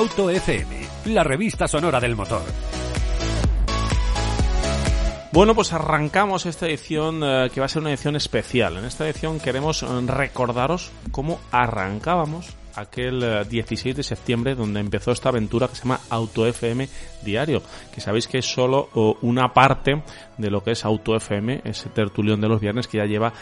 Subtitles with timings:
[0.00, 2.40] Auto FM, la revista sonora del motor.
[5.30, 8.78] Bueno, pues arrancamos esta edición eh, que va a ser una edición especial.
[8.78, 15.12] En esta edición queremos eh, recordaros cómo arrancábamos aquel 16 eh, de septiembre donde empezó
[15.12, 16.88] esta aventura que se llama Auto FM
[17.22, 17.60] Diario,
[17.94, 18.88] que sabéis que es solo
[19.20, 20.02] una parte
[20.38, 23.34] de lo que es Auto FM, ese tertulión de los viernes que ya lleva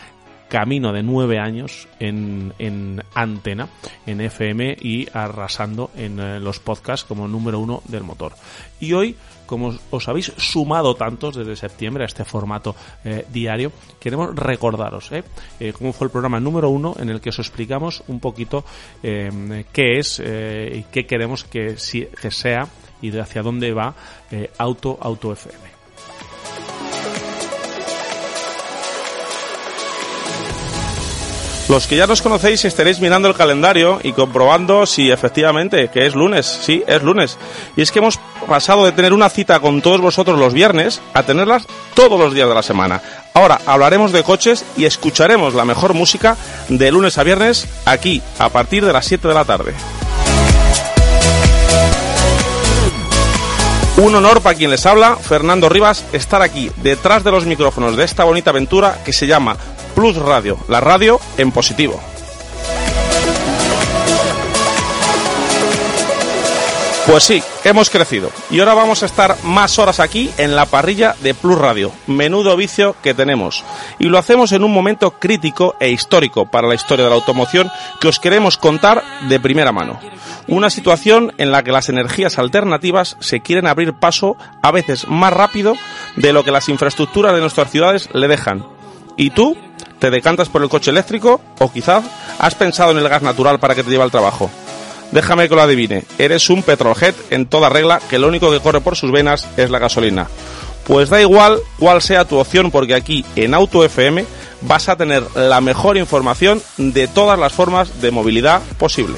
[0.48, 3.68] camino de nueve años en, en antena,
[4.06, 8.34] en FM y arrasando en eh, los podcasts como número uno del motor.
[8.80, 9.16] Y hoy,
[9.46, 15.24] como os habéis sumado tantos desde septiembre a este formato eh, diario, queremos recordaros eh,
[15.58, 18.64] eh, cómo fue el programa número uno en el que os explicamos un poquito
[19.02, 21.76] qué es y qué queremos que,
[22.20, 22.68] que sea
[23.00, 23.94] y de hacia dónde va
[24.58, 25.77] Auto Auto FM.
[31.68, 36.14] Los que ya nos conocéis estaréis mirando el calendario y comprobando si efectivamente que es
[36.14, 36.46] lunes.
[36.46, 37.36] Sí, es lunes.
[37.76, 41.24] Y es que hemos pasado de tener una cita con todos vosotros los viernes a
[41.24, 43.02] tenerlas todos los días de la semana.
[43.34, 46.38] Ahora hablaremos de coches y escucharemos la mejor música
[46.70, 49.74] de lunes a viernes aquí a partir de las 7 de la tarde.
[53.98, 58.04] Un honor para quien les habla, Fernando Rivas, estar aquí detrás de los micrófonos de
[58.04, 59.56] esta bonita aventura que se llama
[59.98, 61.98] Plus Radio, la radio en positivo.
[67.04, 71.16] Pues sí, hemos crecido y ahora vamos a estar más horas aquí en la parrilla
[71.20, 71.90] de Plus Radio.
[72.06, 73.64] Menudo vicio que tenemos.
[73.98, 77.68] Y lo hacemos en un momento crítico e histórico para la historia de la automoción
[78.00, 79.98] que os queremos contar de primera mano.
[80.46, 85.32] Una situación en la que las energías alternativas se quieren abrir paso a veces más
[85.32, 85.74] rápido
[86.14, 88.77] de lo que las infraestructuras de nuestras ciudades le dejan.
[89.18, 89.56] ¿Y tú?
[89.98, 92.04] ¿Te decantas por el coche eléctrico o quizás
[92.38, 94.48] has pensado en el gas natural para que te lleve al trabajo?
[95.10, 98.80] Déjame que lo adivine, eres un petrolhead en toda regla que lo único que corre
[98.80, 100.28] por sus venas es la gasolina.
[100.86, 104.24] Pues da igual cuál sea tu opción porque aquí en Auto FM
[104.60, 109.16] vas a tener la mejor información de todas las formas de movilidad posible.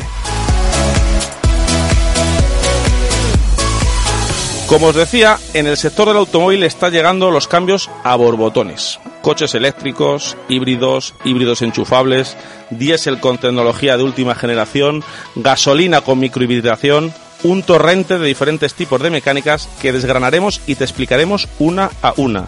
[4.70, 9.00] Como os decía, en el sector del automóvil está llegando los cambios a borbotones.
[9.20, 12.36] Coches eléctricos, híbridos, híbridos enchufables,
[12.70, 15.02] diésel con tecnología de última generación,
[15.34, 21.48] gasolina con microhibridación, un torrente de diferentes tipos de mecánicas que desgranaremos y te explicaremos
[21.58, 22.46] una a una.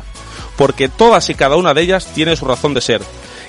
[0.56, 3.02] Porque todas y cada una de ellas tiene su razón de ser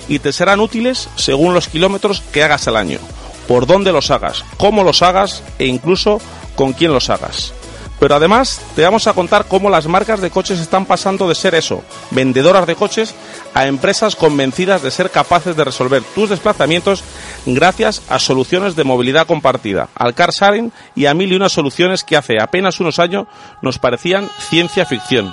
[0.08, 2.98] y te serán útiles según los kilómetros que hagas al año,
[3.46, 6.20] por dónde los hagas, cómo los hagas e incluso
[6.56, 7.54] con quién los hagas.
[8.00, 11.54] Pero además te vamos a contar cómo las marcas de coches están pasando de ser
[11.54, 13.14] eso, vendedoras de coches,
[13.54, 17.04] a empresas convencidas de ser capaces de resolver tus desplazamientos
[17.46, 22.04] gracias a soluciones de movilidad compartida, al car sharing y a mil y unas soluciones
[22.04, 23.26] que hace apenas unos años
[23.62, 25.32] nos parecían ciencia ficción.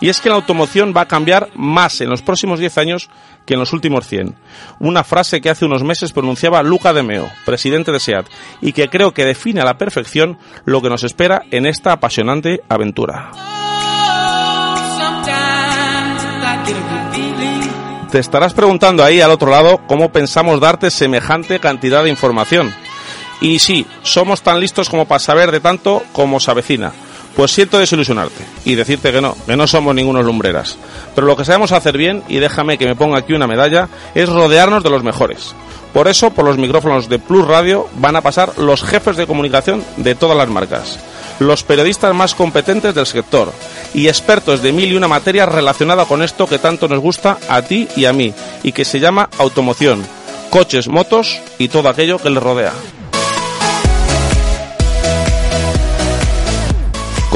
[0.00, 3.10] Y es que la automoción va a cambiar más en los próximos 10 años
[3.48, 4.34] que en los últimos 100.
[4.78, 8.26] Una frase que hace unos meses pronunciaba Luca De Meo, presidente de SEAT,
[8.60, 10.36] y que creo que define a la perfección
[10.66, 13.30] lo que nos espera en esta apasionante aventura.
[18.10, 22.74] Te estarás preguntando ahí al otro lado cómo pensamos darte semejante cantidad de información.
[23.40, 26.92] Y sí, somos tan listos como para saber de tanto como se avecina
[27.36, 30.76] pues siento desilusionarte y decirte que no, que no somos ningunos lumbreras.
[31.14, 34.28] Pero lo que sabemos hacer bien, y déjame que me ponga aquí una medalla, es
[34.28, 35.54] rodearnos de los mejores.
[35.92, 39.82] Por eso, por los micrófonos de Plus Radio van a pasar los jefes de comunicación
[39.96, 40.98] de todas las marcas,
[41.38, 43.52] los periodistas más competentes del sector
[43.94, 47.62] y expertos de mil y una materias relacionada con esto que tanto nos gusta a
[47.62, 50.04] ti y a mí, y que se llama automoción,
[50.50, 52.72] coches, motos y todo aquello que les rodea.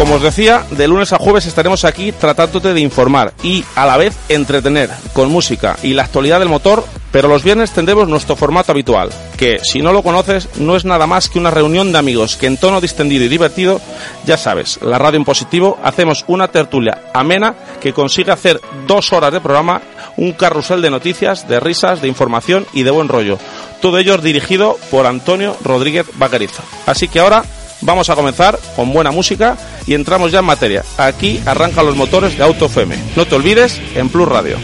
[0.02, 3.96] Como os decía, de lunes a jueves estaremos aquí tratándote de informar y a la
[3.96, 8.72] vez entretener con música y la actualidad del motor, pero los viernes tendremos nuestro formato
[8.72, 12.36] habitual, que si no lo conoces no es nada más que una reunión de amigos
[12.36, 13.80] que en tono distendido y divertido,
[14.26, 19.32] ya sabes, la radio en positivo, hacemos una tertulia amena que consigue hacer dos horas
[19.32, 19.82] de programa,
[20.16, 23.38] un carrusel de noticias, de risas, de información y de buen rollo.
[23.80, 26.64] Todo ello dirigido por Antonio Rodríguez Bacariza.
[26.86, 27.44] Así que ahora
[27.82, 29.56] Vamos a comenzar con buena música
[29.86, 30.84] y entramos ya en materia.
[30.96, 32.96] Aquí arrancan los motores de Auto FM.
[33.16, 34.56] No te olvides en Plus Radio.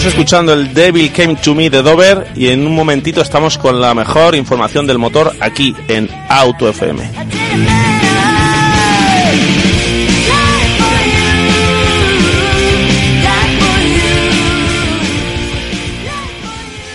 [0.00, 3.82] Seguimos escuchando el Devil Came to Me de Dover y en un momentito estamos con
[3.82, 7.10] la mejor información del motor aquí en Auto FM.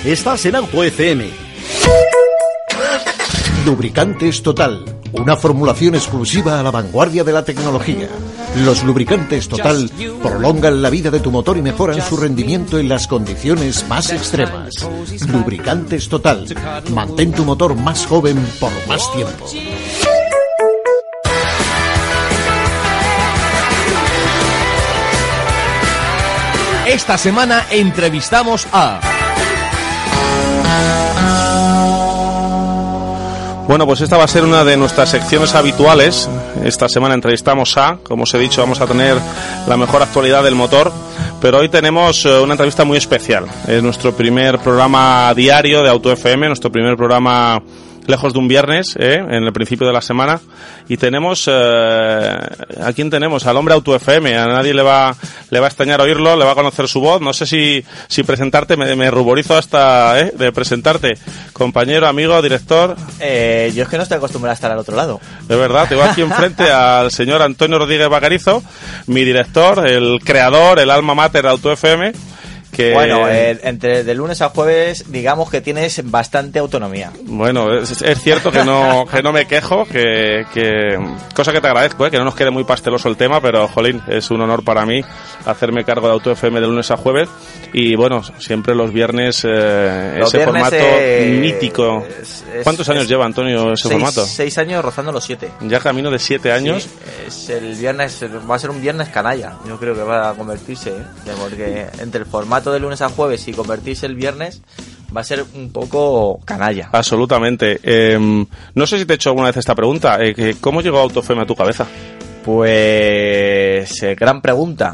[0.03, 1.29] Estás en Auto FM.
[3.67, 8.09] Lubricantes Total, una formulación exclusiva a la vanguardia de la tecnología.
[8.63, 9.89] Los lubricantes Total
[10.21, 14.73] prolongan la vida de tu motor y mejoran su rendimiento en las condiciones más extremas.
[15.27, 16.45] Lubricantes Total,
[16.93, 19.45] mantén tu motor más joven por más tiempo.
[26.87, 29.01] Esta semana entrevistamos a...
[33.67, 36.29] Bueno, pues esta va a ser una de nuestras secciones habituales.
[36.63, 39.17] Esta semana entrevistamos a, como os he dicho, vamos a tener
[39.67, 40.91] la mejor actualidad del motor,
[41.41, 43.45] pero hoy tenemos eh, una entrevista muy especial.
[43.67, 47.59] Es nuestro primer programa diario de Auto FM, nuestro primer programa
[48.07, 49.15] lejos de un viernes, ¿eh?
[49.15, 50.39] en el principio de la semana.
[50.87, 53.45] Y tenemos, eh, ¿a quién tenemos?
[53.45, 54.37] Al hombre Auto FM.
[54.37, 55.15] A nadie le va,
[55.49, 57.21] le va a extrañar oírlo, le va a conocer su voz.
[57.21, 60.33] No sé si, si presentarte, me, me ruborizo hasta ¿eh?
[60.37, 61.17] de presentarte.
[61.53, 62.95] Compañero, amigo, director.
[63.19, 65.19] Eh, yo es que no estoy acostumbrado a estar al otro lado.
[65.47, 68.63] De verdad, tengo aquí enfrente al señor Antonio Rodríguez Bacarizo,
[69.07, 72.13] mi director, el creador, el alma mater de Auto FM.
[72.75, 72.93] Que...
[72.93, 77.11] Bueno, eh, entre de lunes a jueves, digamos que tienes bastante autonomía.
[77.23, 80.99] Bueno, es, es cierto que no, que no me quejo, que, que
[81.33, 82.11] cosa que te agradezco, ¿eh?
[82.11, 85.01] que no nos quede muy pasteloso el tema, pero jolín, es un honor para mí
[85.45, 87.29] hacerme cargo de Auto FM de lunes a jueves
[87.73, 90.85] y bueno, siempre los viernes eh, Los ese viernes, formato
[91.41, 92.05] mítico.
[92.07, 94.25] es- es- ¿Cuántos años lleva Antonio ese seis, formato?
[94.25, 95.49] seis años rozando los siete.
[95.61, 96.83] Ya camino de siete años.
[96.83, 96.89] Sí,
[97.27, 99.53] es el viernes, va a ser un viernes canalla.
[99.67, 101.31] Yo creo que va a convertirse, ¿eh?
[101.39, 104.61] Porque entre el formato de lunes a jueves y convertirse el viernes
[105.15, 106.89] va a ser un poco canalla.
[106.91, 107.79] Absolutamente.
[107.83, 108.17] Eh,
[108.73, 110.17] no sé si te he hecho alguna vez esta pregunta.
[110.21, 111.85] eh, ¿Cómo llegó Auto FM a tu cabeza?
[112.69, 114.91] Pues eh, gran pregunta.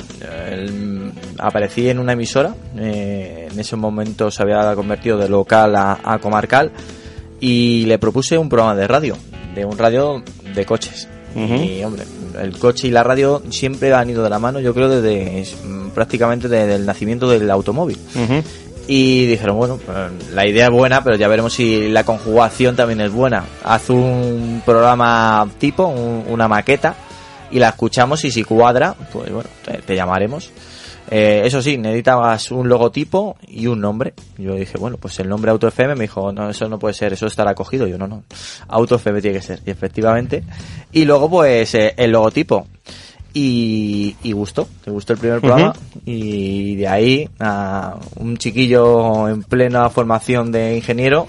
[0.49, 5.99] El- aparecí en una emisora, eh, en ese momento se había convertido de local a,
[6.03, 6.71] a comarcal
[7.39, 9.17] y le propuse un programa de radio,
[9.55, 10.23] de un radio
[10.53, 11.07] de coches.
[11.35, 12.03] Y hombre,
[12.39, 15.89] el coche y la radio siempre han ido de la mano, yo creo desde mm,
[15.89, 17.97] prácticamente desde el nacimiento del automóvil.
[18.87, 19.95] Y dijeron, bueno, pues,
[20.33, 23.45] la idea es buena, pero ya veremos si la conjugación también es buena.
[23.63, 26.95] Haz un programa tipo, un- una maqueta,
[27.51, 30.49] y la escuchamos y si cuadra, pues bueno, te, te llamaremos.
[31.13, 34.13] Eh, eso sí, necesitabas un logotipo y un nombre.
[34.37, 37.11] Yo dije, bueno, pues el nombre Auto FM me dijo, no, eso no puede ser,
[37.11, 37.85] eso estará cogido.
[37.85, 38.23] Yo, no, no,
[38.69, 39.59] Auto FM tiene que ser.
[39.65, 40.41] Y efectivamente.
[40.93, 42.65] Y luego, pues, eh, el logotipo.
[43.33, 45.73] Y, y gustó, te gustó el primer programa.
[46.05, 51.27] Y de ahí, a un chiquillo en plena formación de ingeniero,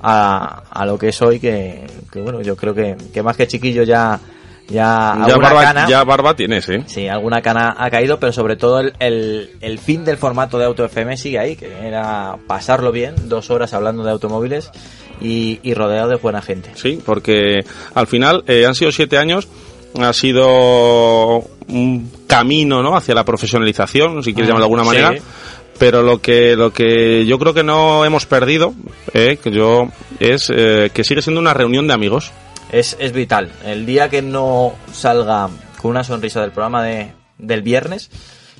[0.00, 3.48] a, a lo que es hoy, que, que bueno, yo creo que, que más que
[3.48, 4.20] chiquillo ya,
[4.68, 5.86] ya, Ya, barba, cana.
[5.88, 6.82] ya barba tienes, ¿eh?
[6.86, 10.64] Sí, alguna cana ha caído, pero sobre todo el, el, el fin del formato de
[10.64, 14.70] Auto FM sigue ahí, que era pasarlo bien, dos horas hablando de automóviles
[15.20, 16.70] y, y rodeado de buena gente.
[16.74, 19.48] Sí, porque al final eh, han sido siete años,
[20.00, 22.96] ha sido un camino ¿no?
[22.96, 25.02] hacia la profesionalización, si quieres Ah, llamarlo de alguna sí.
[25.02, 25.22] manera.
[25.78, 28.74] Pero lo que lo que yo creo que no hemos perdido,
[29.12, 29.88] eh, que yo
[30.20, 32.30] es eh, que sigue siendo una reunión de amigos.
[32.78, 33.50] Es, es vital.
[33.64, 35.48] El día que no salga
[35.80, 38.10] con una sonrisa del programa de, del viernes,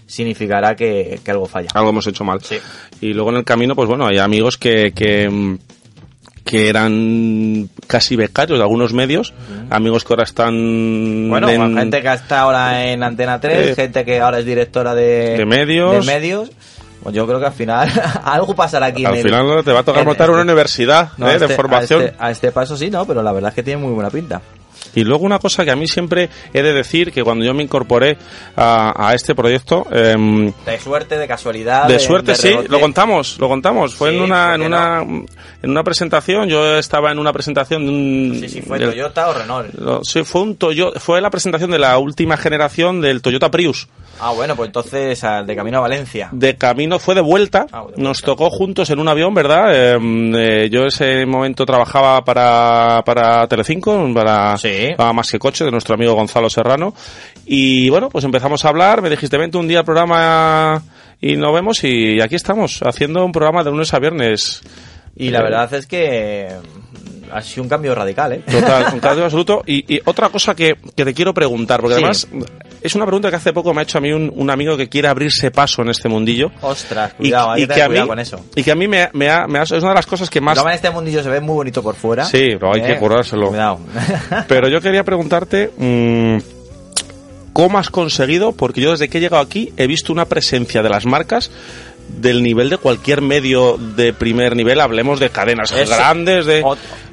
[0.07, 1.69] significará que, que algo falla.
[1.75, 2.41] Algo hemos hecho mal.
[2.43, 2.57] Sí.
[3.01, 5.57] Y luego en el camino, pues bueno, hay amigos que, que,
[6.45, 9.33] que eran casi becarios de algunos medios,
[9.71, 14.05] amigos que ahora están Bueno, en- gente que está ahora en Antena 3, Eh, gente
[14.05, 16.07] que ahora es directora de, de medios.
[16.07, 16.51] de medios.
[17.05, 17.89] Pues yo creo que al final
[18.25, 19.03] algo pasará aquí.
[19.03, 21.27] en al el- final te va a tocar en montar este- una universidad eh, a
[21.29, 22.01] de este- formación.
[22.01, 24.11] A este, a este paso sí, no, pero la verdad es que tiene muy buena
[24.11, 24.41] pinta.
[24.95, 27.63] Y luego una cosa que a mí siempre he de decir, que cuando yo me
[27.63, 28.17] incorporé
[28.57, 31.87] a, a este proyecto, em, De suerte, de casualidad.
[31.89, 33.95] de suerte sí, lo contamos, lo contamos.
[33.95, 35.03] Fue Sí, en una ¿por en una
[35.63, 39.29] en una presentación, yo estaba en una presentación de un Sí, sí, fue del- Toyota
[39.29, 39.75] o Renault.
[39.75, 43.89] lo- sí, fue un Toyota, fue la presentación de la última generación del Toyota Prius.
[44.21, 46.29] Ah, bueno, pues entonces ah, de camino a Valencia.
[46.31, 48.01] De camino fue de vuelta, Ah, de vuelta.
[48.03, 49.95] nos tocó juntos en un avión, ¿verdad?
[49.95, 54.69] Em, eh, yo ese momento trabajaba para, para Telecinco, para, Sí.
[54.97, 56.95] Para Más que Coche, de nuestro amigo Gonzalo Serrano.
[57.47, 60.83] Y bueno, pues empezamos a hablar, me dijiste, vente un día al programa
[61.21, 64.63] y nos vemos y aquí estamos, haciendo un programa de lunes a viernes.
[65.17, 66.49] Y la Eh, verdad es que
[67.33, 68.43] ha sido un cambio radical, ¿eh?
[68.51, 69.63] Total, un cambio absoluto.
[69.67, 72.01] Y, y otra cosa que, que te quiero preguntar, porque Sí.
[72.03, 72.29] además
[72.83, 74.89] es una pregunta que hace poco me ha hecho a mí un, un amigo que
[74.89, 76.51] quiere abrirse paso en este mundillo.
[76.61, 78.41] Ostras, Y, cuidado, hay y que que a mí, con eso.
[78.55, 80.41] y que a mí me, me ha- me ha- es una de las cosas que
[80.41, 80.59] más...
[80.59, 82.25] Toma, este mundillo se ve muy bonito por fuera.
[82.25, 83.49] Sí, pero hay que currárselo.
[83.49, 83.79] Cuidado.
[84.49, 86.39] Pero yo quería preguntarte, mm,
[87.53, 88.53] ¿cómo has conseguido?
[88.53, 91.51] Porque yo desde que he llegado aquí he visto una presencia de las marcas
[92.09, 96.63] del nivel de cualquier medio de primer nivel, hablemos de cadenas Eso- grandes, de...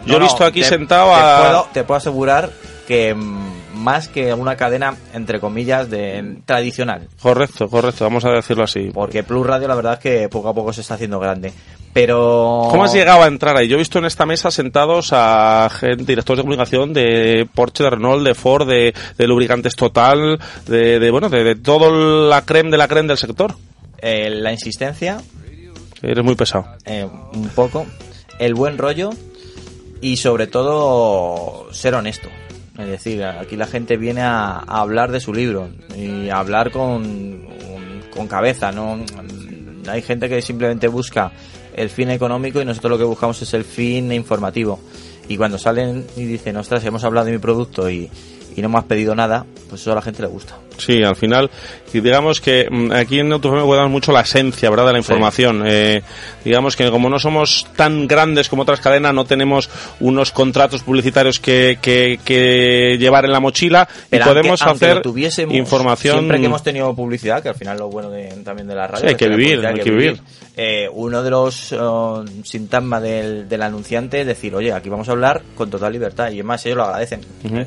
[0.05, 1.37] Yo he visto aquí te- sentado te a...
[1.39, 2.49] Puedo, te puedo asegurar
[2.87, 7.07] que mm, más que una cadena, entre comillas, de tradicional.
[7.21, 8.89] Correcto, correcto, vamos a decirlo así.
[8.93, 11.53] Porque Plus Radio, la verdad es que poco a poco se está haciendo grande.
[11.93, 12.67] Pero.
[12.71, 13.67] ¿Cómo has llegado a entrar ahí?
[13.67, 17.89] Yo he visto en esta mesa sentados a gente, directores de comunicación de Porsche, de
[17.89, 22.71] Renault, de Ford, de, de lubricantes total, de, de, bueno, de, de todo la creme
[22.71, 23.55] de la creme del sector.
[24.01, 25.21] Eh, la insistencia,
[26.01, 26.65] Eres muy pesado.
[26.85, 27.85] eh, un poco.
[28.39, 29.11] El buen rollo.
[30.01, 32.27] Y sobre todo, ser honesto.
[32.77, 35.69] Es decir, aquí la gente viene a, a hablar de su libro.
[35.95, 37.43] Y a hablar con,
[38.11, 38.99] con cabeza, ¿no?
[39.87, 41.31] Hay gente que simplemente busca
[41.75, 44.79] el fin económico y nosotros lo que buscamos es el fin informativo.
[45.27, 48.09] Y cuando salen y dicen, ostras, hemos hablado de mi producto y,
[48.55, 50.57] y no me has pedido nada, pues eso a la gente le gusta.
[50.85, 51.49] Sí, al final,
[51.93, 55.63] y digamos que mm, aquí en Autofeme cuidamos mucho la esencia, ¿verdad?, de la información.
[55.65, 56.01] Eh,
[56.43, 59.69] digamos que como no somos tan grandes como otras cadenas, no tenemos
[59.99, 65.01] unos contratos publicitarios que, que, que llevar en la mochila Pero y podemos aunque- hacer
[65.01, 66.15] tuviésemos, información.
[66.19, 69.01] Siempre que hemos tenido publicidad, que al final lo bueno de- también de la radio.
[69.01, 70.21] Sí, hay que vivir, hay que vivir.
[70.57, 71.73] Eh, uno de los
[72.43, 76.31] síntomas del, del anunciante es decir, oye, aquí vamos a hablar con total libertad.
[76.31, 77.21] Y es más, ellos lo agradecen.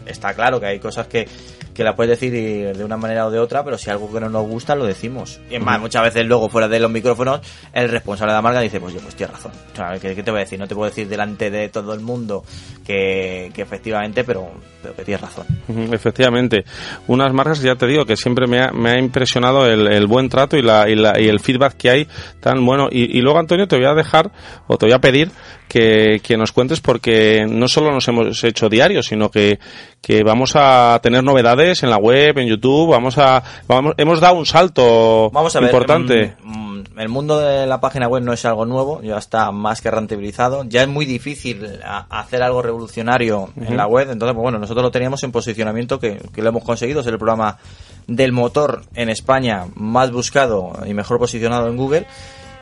[0.06, 1.26] Está claro que hay cosas que,
[1.75, 4.20] que la puedes decir y de una manera o de otra, pero si algo que
[4.20, 5.40] no nos gusta, lo decimos.
[5.50, 7.40] Y es más, muchas veces luego, fuera de los micrófonos,
[7.73, 9.52] el responsable de la marca dice, pues yo, pues tienes razón.
[9.73, 10.58] O sea, ¿qué, qué te voy a decir?
[10.58, 12.44] No te puedo decir delante de todo el mundo
[12.84, 14.50] que, que efectivamente, pero,
[14.84, 15.46] pero que tienes razón.
[15.92, 16.64] Efectivamente.
[17.06, 20.06] Unas marcas que ya te digo que siempre me ha, me ha impresionado el, el
[20.06, 22.08] buen trato y, la, y, la- y el feedback que hay
[22.40, 22.88] tan bueno.
[22.90, 24.30] Y, y luego, Antonio, te voy a dejar
[24.66, 25.30] o te voy a pedir
[25.68, 29.58] que, que nos cuentes porque no solo nos hemos hecho diarios, sino que,
[30.02, 34.34] que vamos a tener novedades en la web, en YouTube, vamos a, vamos, hemos dado
[34.34, 35.70] un salto Vamos a ver.
[35.70, 36.34] importante.
[36.42, 36.63] mm,
[36.96, 40.64] el mundo de la página web no es algo nuevo, ya está más que rentabilizado.
[40.64, 44.10] Ya es muy difícil a- hacer algo revolucionario en la web.
[44.10, 47.00] Entonces, pues bueno, nosotros lo teníamos en posicionamiento que, que lo hemos conseguido.
[47.00, 47.58] Es el programa
[48.06, 52.06] del motor en España más buscado y mejor posicionado en Google.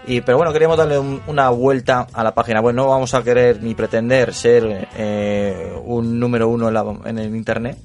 [0.06, 2.74] Y, pero bueno, queríamos darle un- una vuelta a la página web.
[2.74, 7.34] No vamos a querer ni pretender ser eh, un número uno en, la- en el
[7.36, 7.78] Internet,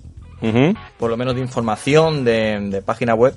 [0.99, 3.35] por lo menos de información de, de página web,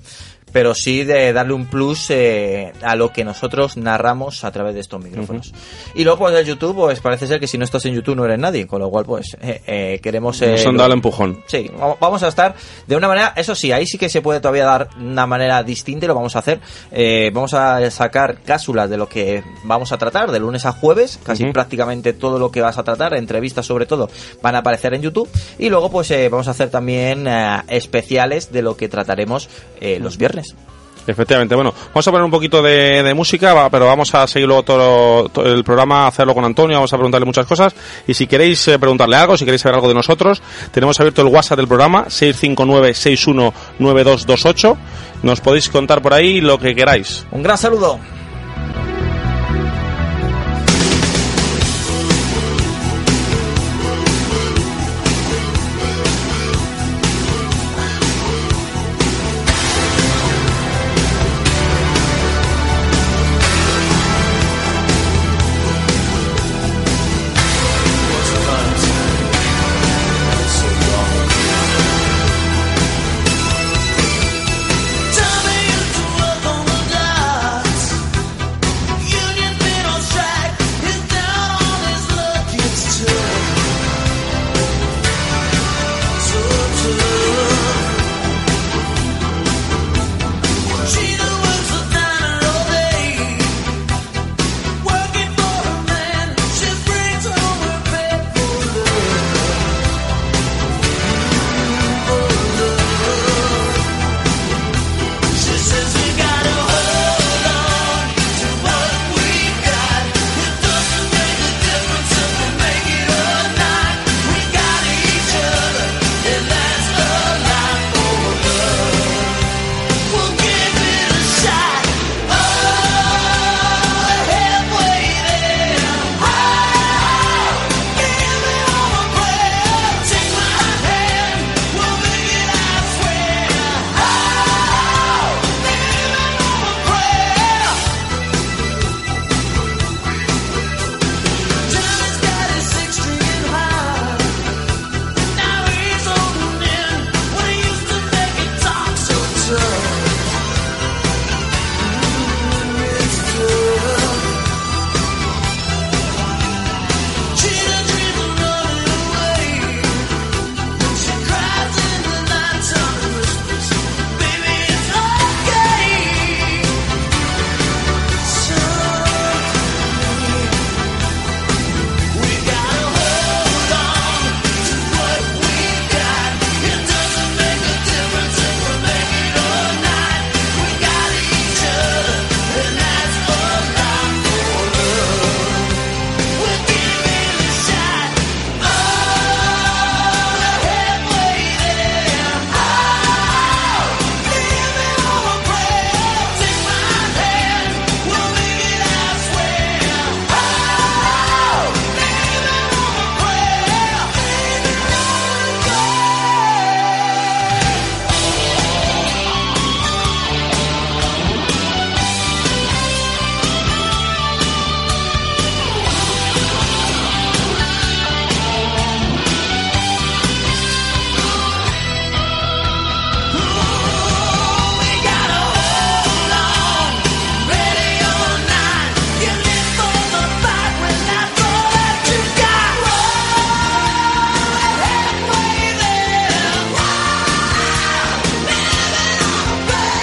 [0.52, 4.80] pero sí de darle un plus eh, a lo que nosotros narramos a través de
[4.80, 5.52] estos micrófonos.
[5.95, 8.25] Y luego pues el YouTube, pues parece ser que si no estás en YouTube no
[8.25, 10.40] eres nadie, con lo cual pues eh, eh, queremos...
[10.42, 11.42] eh, Nos han dado el empujón.
[11.47, 12.54] Sí, va- vamos a estar
[12.87, 16.07] de una manera, eso sí, ahí sí que se puede todavía dar una manera distinta
[16.07, 16.61] y lo vamos a hacer.
[16.92, 21.19] Eh, vamos a sacar cápsulas de lo que vamos a tratar de lunes a jueves,
[21.25, 24.09] casi prácticamente todo lo que vas a tratar, entrevistas sobre todo,
[24.42, 25.28] van a aparecer en YouTube.
[25.59, 27.26] Y luego pues eh, vamos a hacer también
[27.69, 29.49] especiales de lo que trataremos
[30.00, 30.39] los viernes.
[31.06, 34.62] Efectivamente, bueno, vamos a poner un poquito de, de música, pero vamos a seguir luego
[34.62, 37.75] todo, todo el programa, a hacerlo con Antonio, vamos a preguntarle muchas cosas.
[38.06, 41.28] Y si queréis eh, preguntarle algo, si queréis saber algo de nosotros, tenemos abierto el
[41.28, 44.76] WhatsApp del programa, 659-619228.
[45.23, 47.26] Nos podéis contar por ahí lo que queráis.
[47.30, 47.99] Un gran saludo.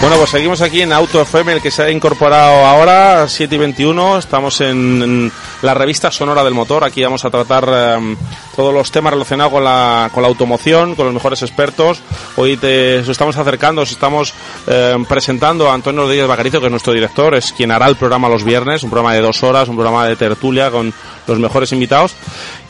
[0.07, 3.57] Bueno, pues seguimos aquí en Auto FM, el que se ha incorporado ahora, 7 y
[3.57, 4.19] 21.
[4.19, 6.83] Estamos en, en la revista Sonora del Motor.
[6.83, 8.15] Aquí vamos a tratar eh,
[8.55, 11.99] todos los temas relacionados con la, con la automoción, con los mejores expertos.
[12.35, 14.33] Hoy te os estamos acercando, os estamos
[14.67, 18.29] eh, presentando a Antonio Rodríguez Bacarizo, que es nuestro director, es quien hará el programa
[18.29, 20.93] los viernes, un programa de dos horas, un programa de tertulia con
[21.27, 22.15] los mejores invitados.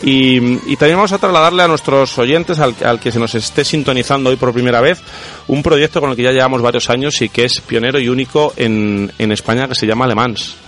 [0.01, 0.37] Y,
[0.71, 4.29] y también vamos a trasladarle a nuestros oyentes, al, al que se nos esté sintonizando
[4.29, 5.01] hoy por primera vez,
[5.47, 8.53] un proyecto con el que ya llevamos varios años y que es pionero y único
[8.55, 10.66] en, en España, que se llama Le Mans.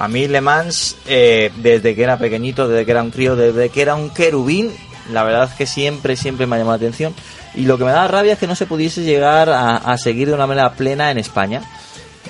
[0.00, 3.68] A mí Le Mans, eh, desde que era pequeñito, desde que era un crío, desde
[3.68, 4.72] que era un querubín,
[5.12, 7.14] la verdad es que siempre, siempre me ha llamado la atención.
[7.54, 10.34] Y lo que me da rabia es que no se pudiese llegar a, seguir de
[10.34, 11.60] una manera plena en España.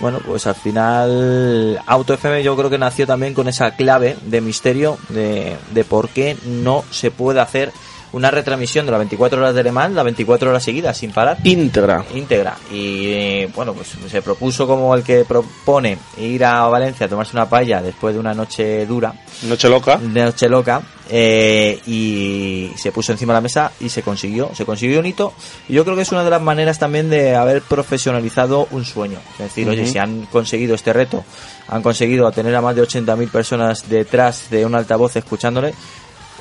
[0.01, 4.41] Bueno, pues al final Auto FM yo creo que nació también con esa clave de
[4.41, 7.73] misterio de, de por qué no se puede hacer
[8.12, 11.38] una retransmisión de las 24 horas de Le Mans, las 24 horas seguidas, sin parar.
[11.44, 12.05] Íntegra.
[12.14, 17.37] íntegra y bueno pues se propuso como el que propone ir a Valencia a tomarse
[17.37, 19.96] una paella después de una noche dura Noche loca.
[19.99, 25.01] noche loca eh, y se puso encima de la mesa y se consiguió se consiguió
[25.01, 25.33] un hito
[25.68, 29.18] y yo creo que es una de las maneras también de haber profesionalizado un sueño
[29.33, 31.25] es decir oye si han conseguido este reto
[31.68, 35.75] han conseguido tener a más de 80.000 personas detrás de un altavoz escuchándole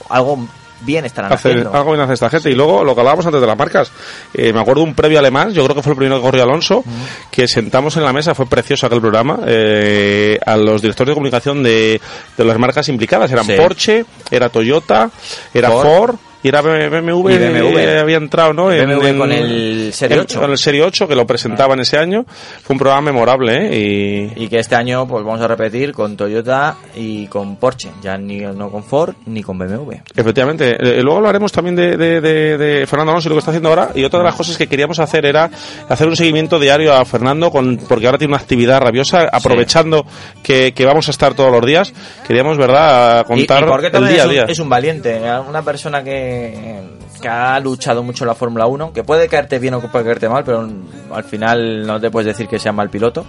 [0.09, 0.47] algo
[0.81, 2.49] bien estarán haciendo algo bien hace esta gente.
[2.49, 3.91] Y luego, lo que hablábamos antes de las marcas,
[4.33, 6.83] eh, me acuerdo un previo alemán, yo creo que fue el primero que corrió Alonso,
[7.31, 11.63] que sentamos en la mesa, fue precioso aquel programa, eh, a los directores de comunicación
[11.63, 11.99] de,
[12.37, 13.31] de las marcas implicadas.
[13.31, 13.53] Eran Sí.
[13.57, 15.09] Porsche, era Toyota,
[15.53, 15.85] era Ford.
[15.87, 16.15] Ford.
[16.41, 17.77] Y era BMW, Y BMW.
[17.79, 18.65] eh, había entrado, ¿no?
[18.67, 20.39] BMW en- con el Serie en- 8.
[20.39, 22.25] Con el Serie 8, que lo presentaban ese año.
[22.63, 23.77] Fue un programa memorable, ¿eh?
[24.35, 28.17] Y, Y que este año pues vamos a repetir con Toyota y con Porsche, ya
[28.17, 29.95] ni no con Ford ni con BMW.
[30.15, 30.77] Efectivamente.
[30.79, 33.69] Eh, luego hablaremos también de, de, de- de Fernando Alonso y lo que está haciendo
[33.69, 33.89] ahora.
[33.95, 35.49] Y otra de las cosas que queríamos hacer era
[35.89, 40.05] hacer un seguimiento diario a Fernando, con, porque ahora tiene una actividad rabiosa, aprovechando
[40.43, 41.93] que, que vamos a estar todos los días.
[42.27, 44.45] Queríamos, ¿verdad?, Y, y contar porque el día es, a un, día.
[44.47, 46.28] es un valiente, eh, una persona que,
[47.21, 50.43] que ha luchado mucho la Fórmula 1, que puede caerte bien o puede caerte mal,
[50.43, 50.67] pero
[51.13, 53.25] al final no te puedes decir que sea mal piloto.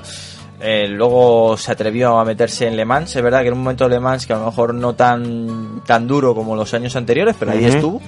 [0.63, 3.85] Eh, luego se atrevió a meterse en Le Mans, es verdad que en un momento
[3.85, 7.35] de Le Mans que a lo mejor no tan, tan duro como los años anteriores,
[7.39, 7.69] pero ahí Ujú.
[7.77, 8.03] estuvo.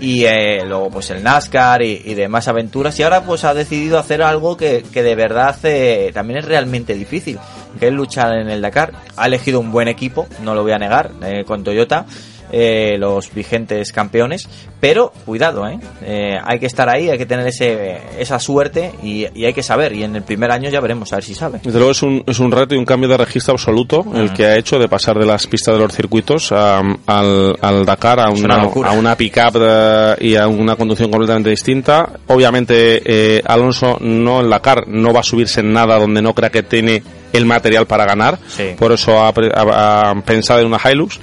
[0.00, 2.98] Y eh, luego pues el NASCAR y, y demás aventuras.
[2.98, 6.94] Y ahora pues ha decidido hacer algo que, que de verdad eh, también es realmente
[6.94, 7.38] difícil,
[7.78, 8.92] que es luchar en el Dakar.
[9.16, 12.06] Ha elegido un buen equipo, no lo voy a negar, eh, con Toyota.
[12.52, 14.48] Eh, los vigentes campeones,
[14.80, 15.78] pero cuidado, ¿eh?
[16.04, 19.62] Eh, hay que estar ahí, hay que tener ese, esa suerte y, y hay que
[19.62, 19.92] saber.
[19.94, 21.60] Y en el primer año ya veremos a ver si sabe.
[21.62, 24.18] Desde luego es un, es un reto y un cambio de registro absoluto Ah.
[24.20, 27.84] el que ha hecho de pasar de las pistas de los circuitos a- al, al
[27.86, 32.08] Dakar a una, a una pick-up eh, y a una conducción completamente distinta.
[32.26, 36.50] Obviamente eh, Alonso no en Dakar no va a subirse en nada donde no crea
[36.50, 38.38] que tiene el material para ganar.
[38.48, 38.74] Sí.
[38.78, 41.18] Por eso ha, ha- ha pensado en una Hilux.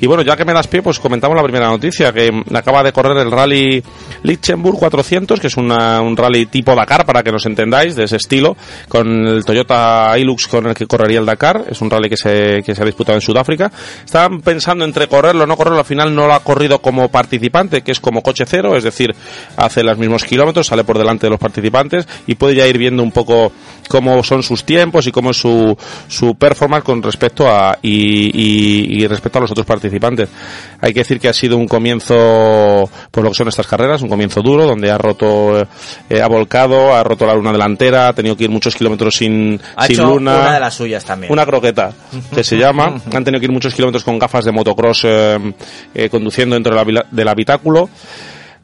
[0.00, 2.92] Y bueno, ya que me das pie, pues comentamos la primera noticia, que acaba de
[2.92, 3.82] correr el Rally
[4.22, 8.16] Lichtenburg 400, que es una- un rally tipo Dakar, para que nos entendáis, de ese
[8.16, 8.56] estilo,
[8.88, 11.64] con el Toyota Hilux con el que correría el Dakar.
[11.70, 13.70] Es un rally que se, que se ha disputado en Sudáfrica.
[14.04, 17.82] Estaban pensando entre correrlo o no correrlo, al final no lo ha corrido como participante,
[17.82, 19.14] que es como coche cero, es decir,
[19.56, 23.02] hace los mismos kilómetros, sale por delante de los participantes y puede ya ir viendo
[23.02, 23.52] un poco
[23.88, 25.76] cómo son sus tiempos y cómo es su,
[26.08, 29.83] su performance con respecto a y- y respecto a los otros participantes.
[30.80, 34.08] Hay que decir que ha sido un comienzo, por lo que son estas carreras, un
[34.08, 35.60] comienzo duro, donde ha roto,
[36.10, 39.60] eh, ha volcado, ha roto la luna delantera, ha tenido que ir muchos kilómetros sin,
[39.76, 40.34] Ha sin hecho luna.
[40.40, 41.32] una de las suyas también.
[41.32, 41.92] Una croqueta,
[42.34, 43.00] que se llama.
[43.12, 45.38] Han tenido que ir muchos kilómetros con gafas de motocross eh,
[45.94, 46.76] eh, conduciendo dentro
[47.10, 47.88] del habitáculo.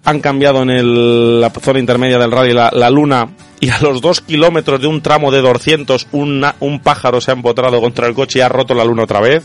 [0.04, 3.28] Han cambiado en el- la zona intermedia del rally la, la luna
[3.60, 7.34] y a los dos kilómetros de un tramo de 200 una- un pájaro se ha
[7.34, 9.44] empotrado contra el coche y ha roto la luna otra vez.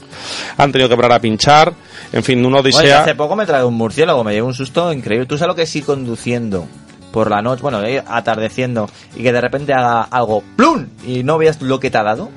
[0.58, 1.74] Han tenido que parar a pinchar.
[2.14, 3.02] En fin, una Bueno, yo odisea.
[3.02, 5.26] hace poco me trae un murciélago, me llevo un susto increíble.
[5.26, 6.66] ¿Tú sabes lo que es ir conduciendo
[7.12, 10.88] por la noche, bueno, ir atardeciendo y que de repente haga algo ¡plum!
[11.06, 12.30] y no veas lo que te ha dado?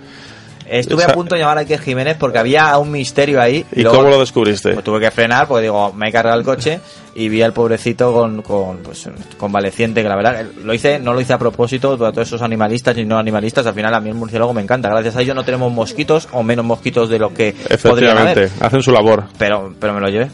[0.71, 3.65] Estuve a punto de llamar a Iker Jiménez porque había un misterio ahí.
[3.73, 4.73] ¿Y luego- cómo lo descubriste?
[4.75, 6.79] Pues tuve que frenar porque digo, me he cargado el coche
[7.15, 11.21] y vi al pobrecito con, con pues, convaleciente, que la verdad lo hice, no lo
[11.21, 13.67] hice a propósito para todos esos animalistas y no animalistas.
[13.67, 14.89] Al final a mí el murciélago me encanta.
[14.89, 18.51] Gracias a ello no tenemos mosquitos o menos mosquitos de los que podrían Efectivamente, haber.
[18.61, 19.25] hacen su labor.
[19.39, 20.31] Pero, pero me lo llevé.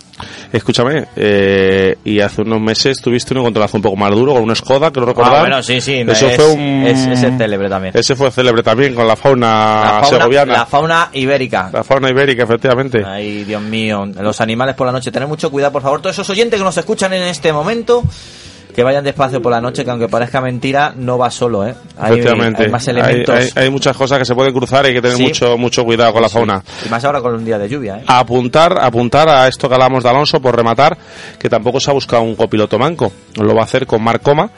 [0.53, 4.55] Escúchame, eh, y hace unos meses tuviste un encontronazo un poco más duro con un
[4.55, 5.35] Skoda, que lo recordar.
[5.37, 6.05] Ah, bueno, sí, sí.
[6.07, 6.87] Eso es, fue un...
[6.87, 7.97] es, es el célebre también.
[7.97, 10.53] Ese fue célebre también con la fauna, la, fauna, segoviana.
[10.53, 11.71] la fauna ibérica.
[11.73, 13.03] La fauna ibérica, efectivamente.
[13.05, 15.11] Ay, Dios mío, los animales por la noche.
[15.11, 16.01] Tened mucho cuidado, por favor.
[16.01, 18.03] Todos esos oyentes que nos escuchan en este momento,
[18.75, 21.75] que vayan despacio por la noche, que aunque parezca mentira, no va solo, ¿eh?
[21.99, 22.65] Hay, Efectivamente.
[22.65, 23.35] hay más elementos.
[23.37, 25.23] hay- hay muchas cosas que se pueden cruzar y hay que tener Sí.
[25.25, 26.63] mucho, mucho cuidado con la fauna.
[26.85, 28.05] Y más ahora con un día de lluvia, ¿eh?
[28.07, 30.97] apuntar, apuntar a esto que hablamos de Alonso por rematar,
[31.39, 33.13] que tampoco se ha buscado un copiloto manco.
[33.37, 34.51] Lo va a hacer con Marcoma.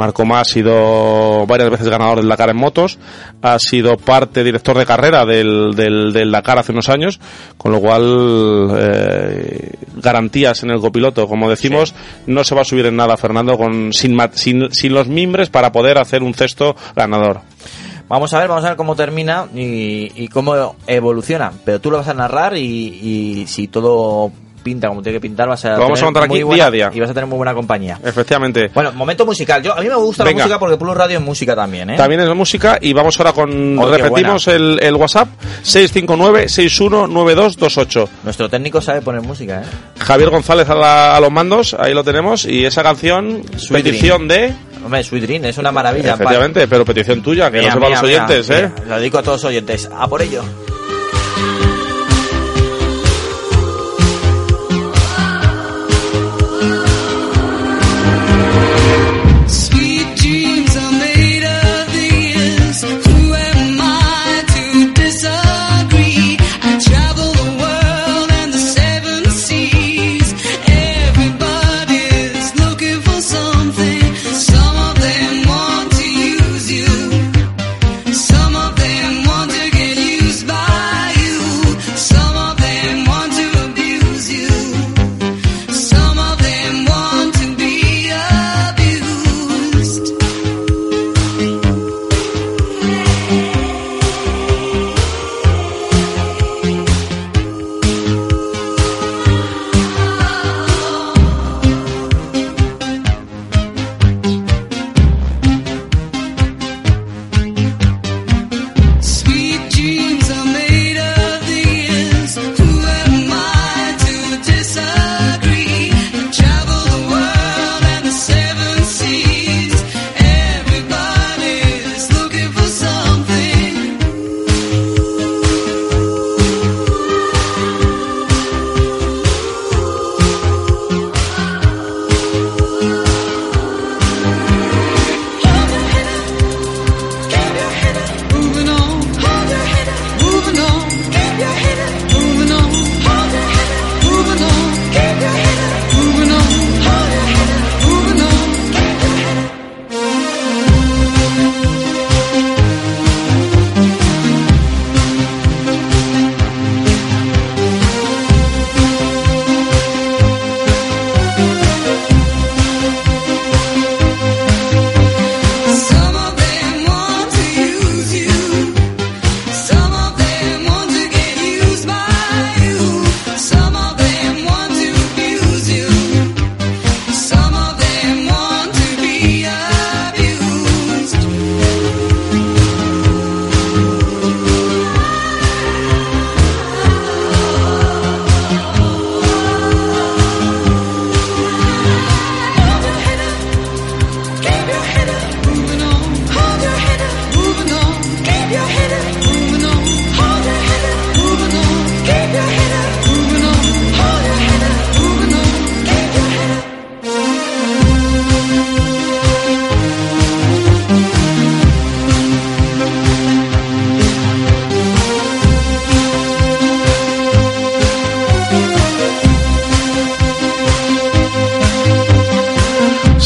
[0.00, 2.98] Marcoma ha sido varias veces ganador del Dakar en motos,
[3.42, 7.20] ha sido parte director de carrera del, del, del Dakar hace unos años,
[7.58, 11.28] con lo cual eh, garantías en el copiloto.
[11.28, 11.94] Como decimos,
[12.26, 15.70] no se va a subir en nada Fernando con sin, sin, sin los mimbres para
[15.70, 17.42] poder hacer un cesto ganador.
[18.08, 21.52] Vamos a ver, vamos a ver cómo termina y, y cómo evoluciona.
[21.64, 25.48] Pero tú lo vas a narrar y, y si todo pinta como tiene que pintar,
[25.48, 26.90] vas a Lo vamos a contar aquí buena- día a día.
[26.94, 27.98] Y vas a tener muy buena compañía.
[28.04, 28.70] Efectivamente.
[28.74, 29.62] Bueno, momento musical.
[29.62, 30.38] Yo, a mí me gusta Venga.
[30.38, 31.96] la música porque Plus Radio es música también, ¿eh?
[31.96, 35.28] También es música y vamos ahora con Oh, repetimos el, el WhatsApp
[35.64, 38.08] 659-619228.
[38.24, 39.64] Nuestro técnico sabe poner música, ¿eh?
[40.00, 44.26] Javier González a, la- a los mandos, ahí lo tenemos y esa canción Sweet petición
[44.28, 44.52] de
[44.84, 46.14] Hombre, Sweet Dream es una maravilla.
[46.14, 48.70] efectivamente, pero petición tuya que Mira, no sepan los mira, oyentes, ¿eh?
[48.74, 49.90] mira, lo dedico a todos los oyentes.
[49.94, 50.42] A por ello.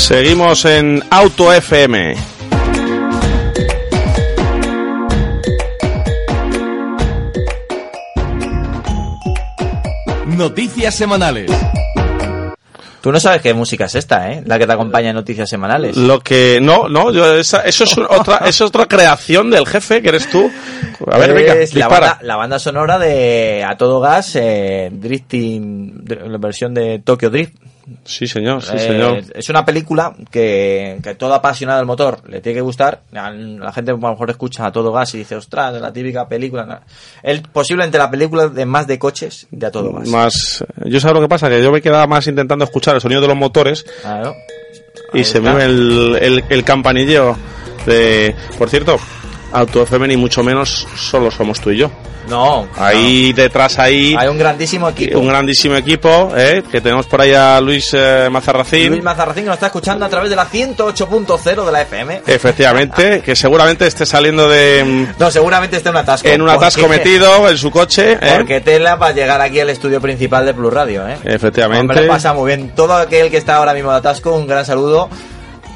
[0.09, 2.15] Seguimos en Auto FM.
[10.27, 11.51] Noticias semanales.
[13.01, 14.43] Tú no sabes qué música es esta, ¿eh?
[14.47, 15.95] La que te acompaña en noticias semanales.
[15.97, 19.67] Lo que no, no, yo esa- eso es un- otra, eso es otra creación del
[19.67, 20.51] jefe que eres tú.
[21.11, 21.89] A ver, venga, la dispara.
[21.89, 27.29] banda, la banda sonora de A Todo Gas, eh, Drifting, dr- la versión de Tokyo
[27.29, 27.53] Drift.
[28.05, 29.23] Sí, señor, sí, Eh, señor.
[29.35, 33.03] Es una película que, que todo apasionado del motor le tiene que gustar.
[33.13, 36.83] La gente a lo mejor escucha a todo gas y dice, ostras, la típica película.
[37.23, 40.09] El, posiblemente la película de más de coches de a todo gas.
[40.09, 43.21] Más, yo sabes lo que pasa, que yo me quedaba más intentando escuchar el sonido
[43.21, 44.35] de los motores Claro.
[45.13, 47.37] y se ve el, el, el campanilleo
[47.87, 48.35] de...
[48.59, 48.97] Por cierto,
[49.55, 51.91] Auto FM ni mucho menos solo somos tú y yo.
[52.29, 55.19] No, Ahí detrás ahí hay un grandísimo equipo.
[55.19, 56.63] un grandísimo equipo, ¿eh?
[56.73, 58.89] que tenemos por ahí a Luis eh, Mazarracín.
[58.93, 62.23] Luis Mazarracín que nos está escuchando a través de la 108.0 de la FM.
[62.27, 66.29] Efectivamente, que seguramente esté saliendo de No, seguramente está en un atasco.
[66.29, 68.13] en un atasco Porque- metido en su coche.
[68.21, 68.35] ¿eh?
[68.39, 71.19] Porque tela para llegar aquí al estudio principal de Plus Radio, ¿eh?
[71.25, 71.93] Efectivamente.
[71.93, 72.73] Hombre, pasa muy bien.
[72.75, 75.11] Todo aquel que está ahora mismo de atasco, un gran saludo.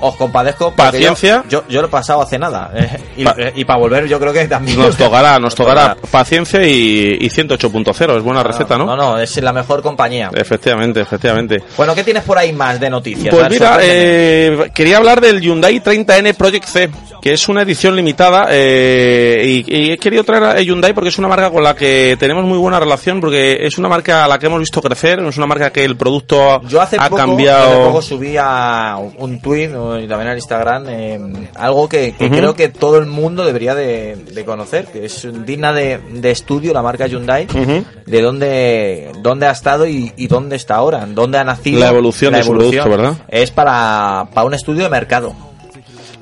[0.00, 0.72] Os compadezco.
[0.72, 1.42] Paciencia.
[1.48, 2.70] Yo, yo, yo lo he pasado hace nada.
[2.74, 4.78] eh, y, Pa- y para volver, yo creo que también.
[4.78, 8.84] Nos tocará, nos tocará paciencia y, y 108.0 es buena receta, ¿no?
[8.86, 10.30] No, no, es la mejor compañía.
[10.34, 11.62] Efectivamente, efectivamente.
[11.76, 13.34] Bueno, ¿qué tienes por ahí más de noticias?
[13.34, 18.46] Pues mira, eh, quería hablar del Hyundai 30N Project C, que es una edición limitada
[18.50, 22.16] eh, y, y he querido traer a Hyundai porque es una marca con la que
[22.18, 25.36] tenemos muy buena relación porque es una marca a la que hemos visto crecer, es
[25.36, 27.70] una marca que el producto Yo hace ha poco, cambiado.
[27.70, 31.20] hace poco subí a un tweet y también al Instagram eh,
[31.54, 35.98] algo que, creo que todo el mundo debería de, de conocer, que es digna de,
[35.98, 41.06] de estudio la marca Hyundai, de dónde, dónde ha estado y, y dónde está ahora,
[41.06, 41.80] dónde ha nacido.
[41.80, 43.14] La evolución de su producto, ¿verdad?
[43.28, 45.34] Es para, para un estudio de mercado.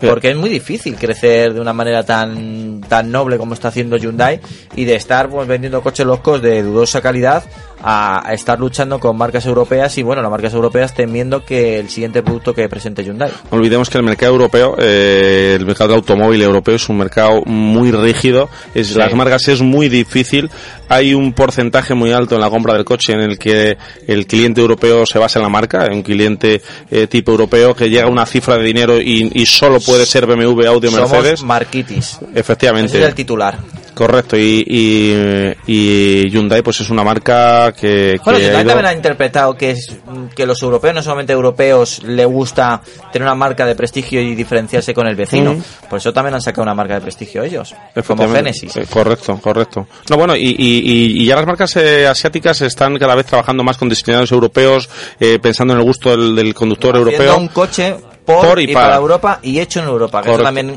[0.01, 4.41] Porque es muy difícil crecer de una manera tan tan noble como está haciendo Hyundai
[4.75, 7.43] y de estar pues vendiendo coches locos de dudosa calidad
[7.89, 11.89] a, a estar luchando con marcas europeas y bueno, las marcas europeas temiendo que el
[11.89, 13.31] siguiente producto que presente Hyundai.
[13.53, 17.43] No olvidemos que el mercado europeo, eh, el mercado del automóvil europeo es un mercado
[17.47, 18.49] muy rígido.
[18.75, 18.99] Es, Sí.
[18.99, 20.51] Las marcas es muy difícil.
[20.89, 24.61] Hay un porcentaje muy alto en la compra del coche en el que el cliente
[24.61, 28.27] europeo se basa en la marca, un cliente eh, tipo europeo que llega a una
[28.27, 31.43] cifra de dinero y, y solo puede ser BMW, Audi Somos Mercedes.
[31.43, 32.19] marquitis.
[32.35, 32.89] Efectivamente.
[32.89, 33.59] Ese es el titular.
[33.97, 34.37] Correcto.
[34.37, 38.21] Y, y, y Hyundai pues es una marca que...
[38.23, 39.97] Bueno, que Hyundai ha ido- también ha interpretado que es
[40.35, 44.93] que los europeos, no solamente europeos, le gusta tener una marca de prestigio y diferenciarse
[44.93, 45.57] con el vecino.
[45.89, 47.75] Por eso también han sacado una marca de prestigio ellos,
[48.07, 48.29] como.
[48.29, 48.77] Genesis.
[48.77, 49.87] Eh, correcto, correcto.
[50.11, 53.65] No, bueno, y, y, y- y ya las marcas eh, asiáticas están cada vez trabajando
[53.65, 57.39] más con diseñadores europeos, eh, pensando en el gusto del, del conductor Haciendo europeo.
[57.39, 58.87] un coche por, Por y y, para.
[58.89, 58.97] para.
[58.99, 60.21] Europa y hecho en Europa.
[60.21, 60.77] Que eso también,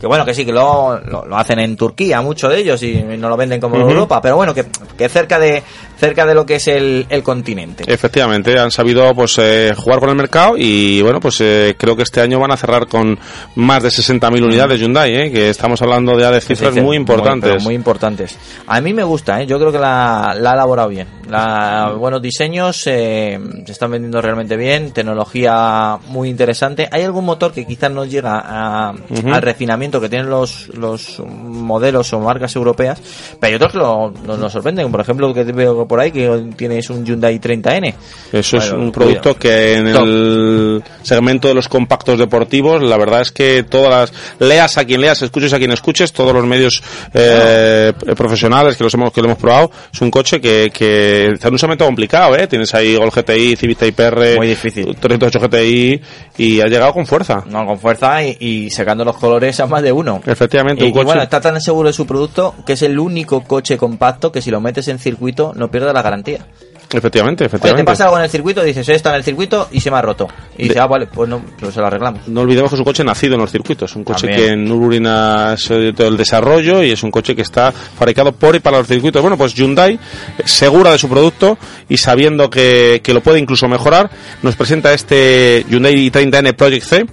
[0.00, 2.94] que bueno, que sí, que lo, lo, lo hacen en Turquía, muchos de ellos, y
[3.02, 3.88] no lo venden como Ujú.
[3.90, 5.62] Europa, pero bueno, que, que cerca de
[5.98, 7.84] cerca de lo que es el, el continente.
[7.86, 12.02] Efectivamente, han sabido pues eh, jugar con el mercado y bueno, pues eh, creo que
[12.04, 13.18] este año van a cerrar con
[13.56, 16.96] más de 60.000 unidades Hyundai, eh, que estamos hablando ya de cifras Sí, sí, muy
[16.96, 17.62] importantes.
[17.64, 18.36] muy importantes.
[18.66, 19.46] A mí me gusta, ¿eh?
[19.46, 21.08] yo creo que la, la ha elaborado bien.
[21.28, 26.87] La, buenos diseños, eh, se están vendiendo realmente bien, tecnología muy interesante.
[26.90, 32.12] Hay algún motor que quizás no llega a- al refinamiento que tienen los, los modelos
[32.12, 33.00] o marcas europeas,
[33.40, 34.90] pero hay otros que lo, lo- nos sorprenden.
[34.90, 37.94] Por ejemplo, que veo por ahí que tienes un Hyundai 30N.
[38.32, 39.38] Eso es un producto cuidado.
[39.38, 40.02] que en Top.
[40.04, 45.00] el segmento de los compactos deportivos, la verdad es que todas las, leas a quien
[45.00, 46.82] leas, escuches a quien escuches, todos los medios
[47.14, 51.48] eh, profesionales que los hemos, que lo hemos probado, es un coche que, que está
[51.48, 52.46] en un segmento complicado, eh.
[52.46, 54.96] Tienes ahí Gol GTI, Civic Type R, Muy difícil.
[54.98, 56.00] 308 GTI
[56.38, 57.44] y ha llegado con fuerza.
[57.46, 60.20] No, con fuerza y, y sacando los colores a más de uno.
[60.26, 61.04] Efectivamente, Y, un y coche.
[61.04, 64.50] bueno, está tan seguro de su producto que es el único coche compacto que si
[64.50, 66.46] lo metes en circuito no pierde la garantía.
[66.90, 67.84] Efectivamente, Oye, te efectivamente.
[67.92, 70.26] pasa algo en el circuito, dices, está en el circuito y se me ha roto.
[70.56, 72.26] Y dices, De- ah, vale, pues no, pues se lo arreglamos.
[72.28, 74.46] No olvidemos que es un coche nacido en los circuitos, un coche También.
[74.46, 78.56] que en Nürburgring sido todo el desarrollo y es un coche que está fabricado por
[78.56, 79.20] y para los circuitos.
[79.20, 79.98] Bueno, pues Hyundai, eh,
[80.46, 81.58] segura de su producto
[81.90, 84.10] y sabiendo que, que lo puede incluso mejorar,
[84.42, 87.06] nos presenta este Hyundai 30N Project C.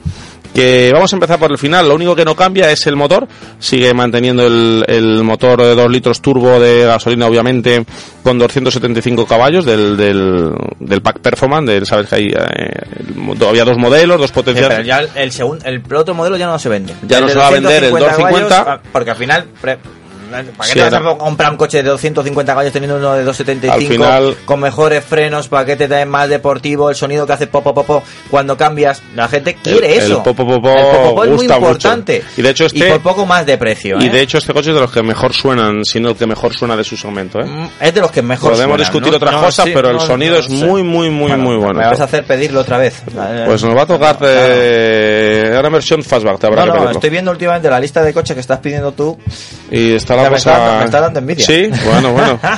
[0.56, 1.88] Que vamos a empezar por el final.
[1.90, 3.28] Lo único que no cambia es el motor.
[3.60, 7.86] Sigue manteniendo el, el motor de 2 litros turbo de gasolina, obviamente,
[8.24, 11.70] con 275 caballos del, del, del pack performance.
[11.70, 14.78] Del, Sabes que hay eh, todavía dos modelos, dos Sí, potenciales.
[14.78, 16.94] pero ya el, el segun- el otro modelo ya no se vende.
[17.06, 18.50] Ya no se va a vender el 250 250.
[18.50, 19.46] caballos, ah, porque al final...
[20.36, 23.24] ¿Para qué Sí, te vas a comprar un coche de 250 caballos teniendo uno de
[23.24, 23.82] 275 Al
[24.22, 28.58] final- con mejores frenos para te más deportivo, el sonido que hace popo popo cuando
[28.58, 29.02] cambias?
[29.16, 30.24] La gente quiere El- el eso.
[30.24, 31.68] popo, popo El popo, popo es muy gusta mucho.
[31.72, 32.24] importante.
[32.38, 33.98] Y de hecho este- por poco más de precio.
[34.00, 34.10] Y ¿eh?
[34.10, 36.54] de hecho este coche es de los que mejor suenan, si no el que mejor
[36.54, 37.40] suena de su segmento.
[37.40, 37.46] ¿eh?
[37.46, 39.18] Mm, es de los que mejor Podemos discutir ¿no?
[39.18, 41.80] otras No, cosas, sí, pero el no, sonido no es muy, muy, muy, muy bueno.
[41.80, 43.02] Me vas a hacer pedirlo otra vez.
[43.46, 47.70] Pues nos va a tocar eh, ahora versión fastback, te habrá que estoy viendo últimamente
[47.70, 49.18] la lista de coches que estás pidiendo tú.
[49.72, 51.46] Y está la Me está me está dando envidia.
[51.46, 52.40] Sí, bueno, bueno.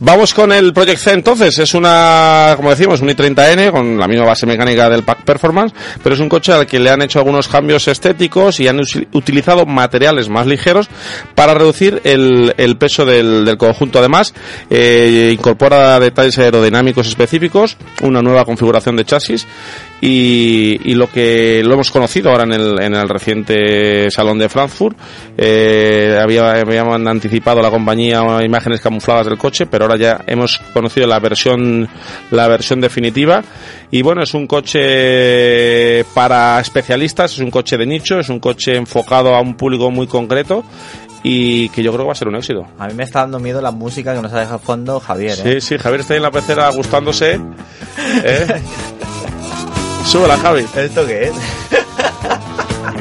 [0.00, 4.26] Vamos con el Project C entonces, es una, como decimos, un i30N con la misma
[4.26, 5.72] base mecánica del Pack Performance,
[6.02, 8.80] pero es un coche al que le han hecho algunos cambios estéticos y han
[9.12, 10.88] utilizado materiales más ligeros
[11.34, 14.00] para reducir el, el peso del, del conjunto.
[14.00, 14.34] Además,
[14.68, 19.46] eh, incorpora detalles aerodinámicos específicos, una nueva configuración de chasis
[20.00, 24.48] y, y lo que lo hemos conocido ahora en el, en el reciente salón de
[24.48, 24.96] Frankfurt
[25.36, 31.06] eh, había, habían anticipado la compañía imágenes camufladas del coche pero ahora ya hemos conocido
[31.06, 31.88] la versión
[32.30, 33.42] la versión definitiva
[33.90, 38.76] y bueno es un coche para especialistas es un coche de nicho es un coche
[38.76, 40.64] enfocado a un público muy concreto
[41.26, 43.38] y que yo creo que va a ser un éxito A mí me está dando
[43.38, 45.60] miedo la música que nos ha dejado de fondo Javier, ¿eh?
[45.60, 47.40] Sí, sí, Javier está ahí en la pecera gustándose.
[48.22, 48.60] ¿eh?
[50.14, 50.64] Súbela, Javi.
[50.76, 51.34] ¿Esto qué es?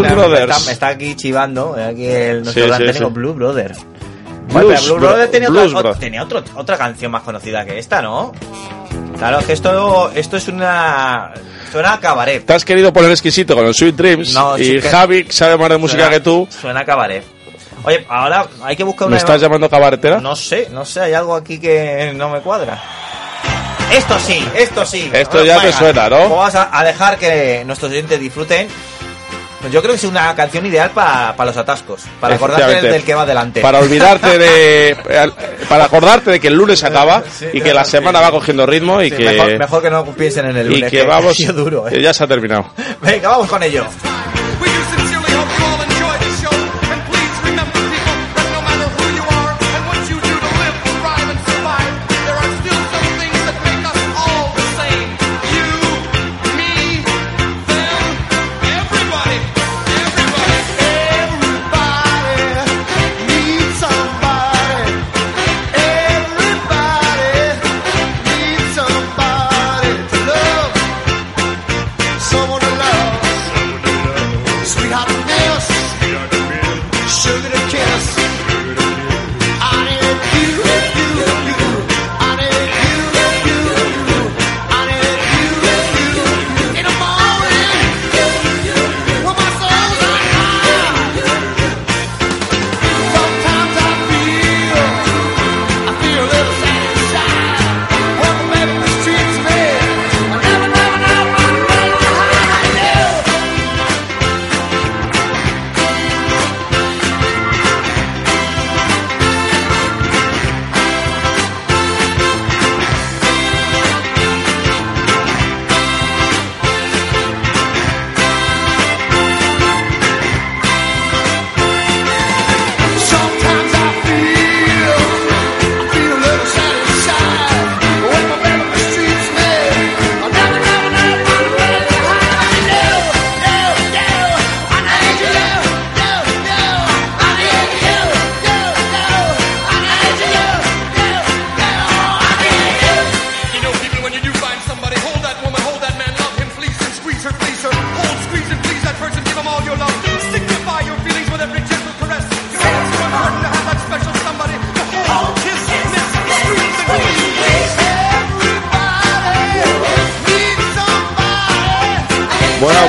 [0.00, 0.56] Blue Brothers.
[0.58, 3.04] Está, está aquí chivando, eh, aquí el, nuestro Sí, gran sí, sí.
[3.04, 3.72] Blue Brother.
[3.72, 7.64] Blues Bueno, Blue Bro- Brother tenía, Blues otra, Bro- tenía otro- otra canción más conocida
[7.64, 8.32] que esta, ¿no?
[9.18, 11.32] Claro, que esto, esto es una...
[11.70, 12.44] Suena a cabaret.
[12.44, 15.68] Te has querido poner exquisito con el Sweet Dreams No, y que- Javi sabe más
[15.68, 16.48] de música Suena- que tú.
[16.50, 17.22] Suena a cabaret.
[17.82, 19.18] Oye, ahora hay que buscar ¿Me una...
[19.18, 20.20] estás llamando cabaretera?
[20.20, 22.82] No sé, no sé, hay algo aquí que no me cuadra.
[23.92, 25.10] Esto sí, esto sí.
[25.12, 26.18] Esto ya te suena, ¿no?
[26.18, 28.68] Pues Vamos a, dejar que nuestros oyentes disfruten.
[29.70, 33.26] Yo creo que es una canción ideal para los atascos, para acordarte del, que va
[33.26, 33.60] delante.
[33.60, 34.96] Para olvidarte de.
[35.68, 39.00] Para acordarte de que el lunes acaba Sí, y que la semana va cogiendo ritmo
[39.02, 39.24] y Sí, que.
[39.24, 41.36] mejor, mejor que no piensen en el y lunes, que vamos.
[41.54, 41.92] duro, ¿eh?
[41.92, 42.72] que Ya se ha terminado.
[43.02, 43.86] Venga, vamos con ello.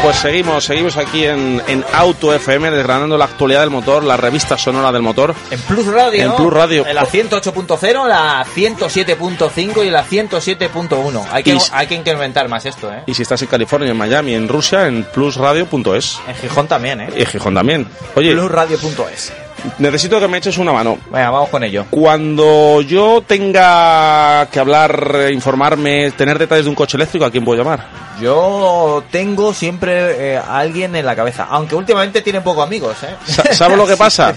[0.03, 4.57] Pues seguimos, seguimos aquí en, en Auto FM, desgranando la actualidad del motor, la revista
[4.57, 5.35] sonora del motor.
[5.51, 6.23] En Plus Radio.
[6.23, 6.87] En Plus Radio.
[6.87, 11.25] En la 108.0, la 107.5 y la 107.1.
[11.31, 13.03] Hay que, Y- hay que incrementar más esto, ¿eh?
[13.05, 16.19] Y si estás en California, en Miami, en Rusia, en plusradio.es.
[16.27, 17.09] En Gijón también, ¿eh?
[17.15, 17.87] Y en Gijón también.
[18.15, 19.31] Oye, Plusradio.es.
[19.79, 20.97] necesito que me eches una mano.
[21.11, 21.85] Venga, vamos con ello.
[21.89, 27.61] Cuando yo tenga que hablar, informarme, tener detalles de un coche eléctrico, ¿a quién puedo
[27.63, 27.85] llamar?
[28.21, 33.15] Yo tengo siempre eh, a alguien en la cabeza, aunque últimamente tiene pocos amigos, ¿eh?
[33.25, 34.33] Sa- ¿Sabes lo que pasa?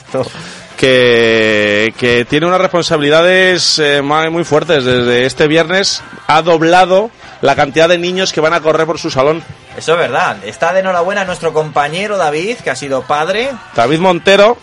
[0.77, 4.85] Que, que tiene unas responsabilidades eh, muy fuertes.
[4.85, 7.11] Desde este viernes ha doblado
[7.43, 9.43] la cantidad de niños que van a correr por su salón.
[9.77, 10.37] Eso es verdad.
[10.45, 13.51] Está de enhorabuena nuestro compañero David, que ha sido padre.
[13.77, 14.57] David Montero,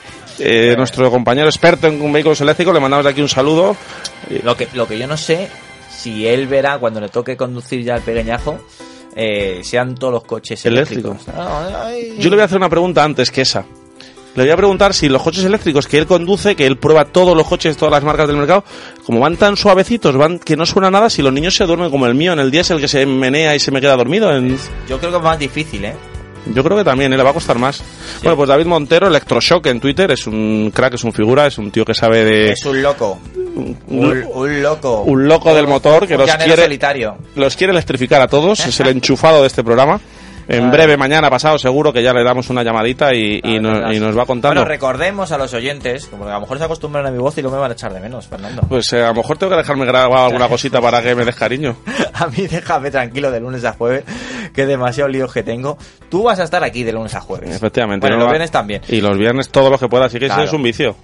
[0.44, 3.76] eh, nuestro compañero experto en vehículos eléctricos, le mandamos de aquí un saludo.
[4.44, 5.48] Lo que, lo que yo no sé,
[5.90, 8.60] si él verá cuando le toque conducir ya el pequeñazo,
[9.16, 11.18] eh, sean todos los coches Eléctricos.
[11.36, 11.92] Ah.
[12.18, 13.66] Yo le voy a hacer una pregunta antes que esa.
[14.34, 17.36] Le voy a preguntar si los coches eléctricos que él conduce, que él prueba todos
[17.36, 18.64] los coches, todas las marcas del mercado,
[19.06, 22.08] como van tan suavecitos, van que no suena nada, si los niños se duermen como
[22.08, 24.34] el mío en el diésel que se menea y se me queda dormido.
[24.34, 25.94] en- Yo creo que es más difícil, ¿eh?
[26.48, 27.18] Yo creo que también, ¿eh?
[27.18, 27.84] le va a costar más.
[28.24, 31.70] Bueno, pues David Montero, Electroshock en Twitter, es un crack, es un figura, es un
[31.72, 32.52] tío que sabe de...
[32.52, 33.20] Es un loco.
[33.56, 35.02] un- Un, un loco.
[35.02, 37.18] un loco del motor que los quiere, solitario.
[37.36, 40.00] los quiere electrificar a todos, es el enchufado de este programa.
[40.54, 40.72] En Vale.
[40.78, 43.92] breve, mañana pasado, seguro que ya le damos una llamadita y, y nos, verdad.
[43.94, 44.60] y nos va contando.
[44.62, 47.38] Bueno, recordemos a los oyentes, como que a lo mejor se acostumbran a mi voz
[47.38, 48.64] y lo me van a echar de menos, Fernando.
[48.68, 51.36] Pues eh, a lo mejor tengo que dejarme grabado alguna cosita para que me des
[51.36, 51.78] cariño.
[52.14, 54.04] A mí déjame tranquilo de lunes a jueves,
[54.54, 55.78] que demasiado líos que tengo.
[56.10, 57.56] Tú vas a estar aquí de lunes a jueves.
[57.56, 58.06] Efectivamente.
[58.06, 58.24] Bueno, ¿no?
[58.26, 58.82] los viernes también.
[58.90, 60.44] Y los viernes todo lo que pueda, así que Claro.
[60.44, 60.96] es un vicio.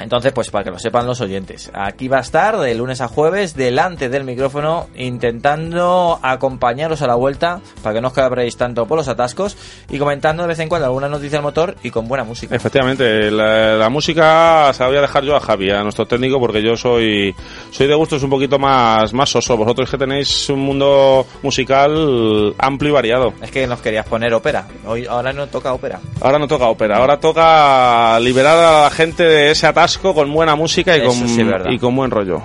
[0.00, 3.08] Entonces, pues para que lo sepan los oyentes, aquí va a estar de lunes a
[3.08, 8.86] jueves delante del micrófono intentando acompañaros a la vuelta para que no os cabréis tanto
[8.86, 9.58] por los atascos
[9.90, 12.56] y comentando de vez en cuando alguna noticia del motor y con buena música.
[12.56, 16.40] Efectivamente, la, la música se la voy a dejar yo a Javi, a nuestro técnico,
[16.40, 17.34] porque yo soy
[17.70, 19.54] soy de gustos un poquito más, más soso.
[19.54, 23.34] Vosotros que tenéis un mundo musical amplio y variado.
[23.42, 24.66] Es que nos querías poner ópera.
[24.86, 26.00] Hoy ahora no toca ópera.
[26.22, 30.54] Ahora no toca ópera, ahora toca liberar a la gente de ese atasco con buena
[30.54, 31.70] música y, Eso con, sí es verdad.
[31.70, 32.42] y con buen rollo.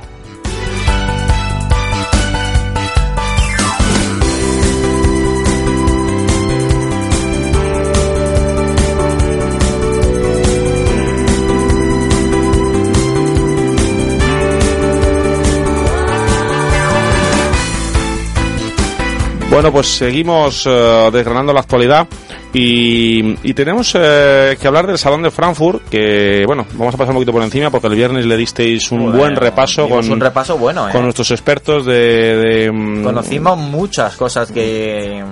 [19.55, 22.05] Bueno, pues seguimos eh, desgranando la actualidad
[22.53, 27.11] y, y tenemos eh, que hablar del Salón de Frankfurt, que bueno, vamos a pasar
[27.11, 30.19] un poquito por encima porque el viernes le disteis un Bueno, buen repaso con, un
[30.19, 30.91] repaso bueno, ¿eh?
[30.91, 32.35] con nuestros expertos de...
[32.35, 35.23] de, mm, Conocimos muchas cosas que,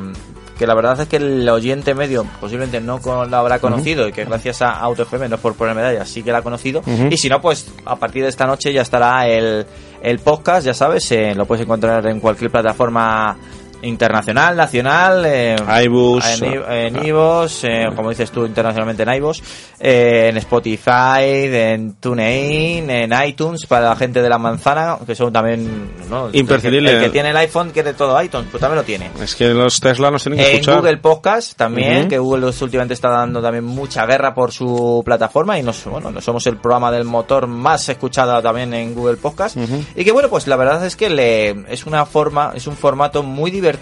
[0.57, 4.13] que la verdad es que el oyente medio posiblemente no con- la habrá conocido y
[4.13, 6.81] que gracias a Auto FM, no es por poner medallas, sí que la ha conocido.
[7.09, 9.65] Y si no, pues a partir de esta noche ya estará el,
[10.01, 13.35] el podcast, ya sabes, eh, lo puedes encontrar en cualquier plataforma
[13.83, 15.55] internacional, nacional, eh,
[15.85, 16.41] iBus.
[16.41, 19.39] en, en iVoox, eh, como dices tú internacionalmente en iVoox,
[19.79, 25.31] eh, en Spotify, en TuneIn, en iTunes para la gente de la manzana, que son
[25.33, 26.29] también ¿no?
[26.31, 26.91] Imprescindible.
[26.91, 29.11] El que, el que tiene el iPhone quiere todo iTunes, pues también lo tiene.
[29.21, 30.77] Es que los Tesla nos tienen que En escuchar.
[30.77, 35.63] Google Podcast también, que Google últimamente está dando también mucha guerra por su plataforma y
[35.63, 39.57] nos, bueno, no somos el programa del motor más escuchado también en Google Podcast.
[39.95, 43.23] Y que bueno, pues la verdad es que le, es una forma, es un formato
[43.23, 43.72] muy divertido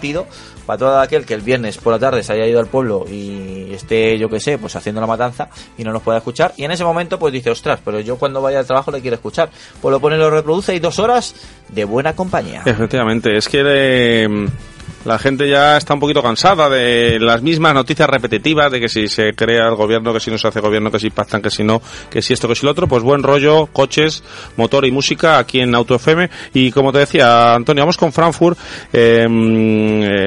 [0.66, 3.72] para todo aquel que el viernes por la tarde se haya ido al pueblo y
[3.72, 6.54] esté, yo que sé, pues haciendo la matanza y no nos pueda escuchar.
[6.56, 9.16] Y en ese momento pues dice, ostras, pero yo cuando vaya al trabajo le quiero
[9.16, 9.50] escuchar.
[9.80, 11.34] Pues lo pone, lo reproduce y dos horas
[11.68, 12.62] de buena compañía.
[12.64, 14.28] Efectivamente, es que eh,
[15.04, 19.08] la gente ya está un poquito cansada de las mismas noticias repetitivas, de que si
[19.08, 21.64] se crea el gobierno, que si no se hace gobierno, que si pactan, que si
[21.64, 21.80] no,
[22.10, 24.22] que si esto, que si lo otro, pues buen rollo, coches,
[24.56, 26.30] motor y música aquí en Auto FM.
[26.54, 28.58] Y como te decía, Antonio, vamos con Frankfurt,
[28.92, 29.26] eh,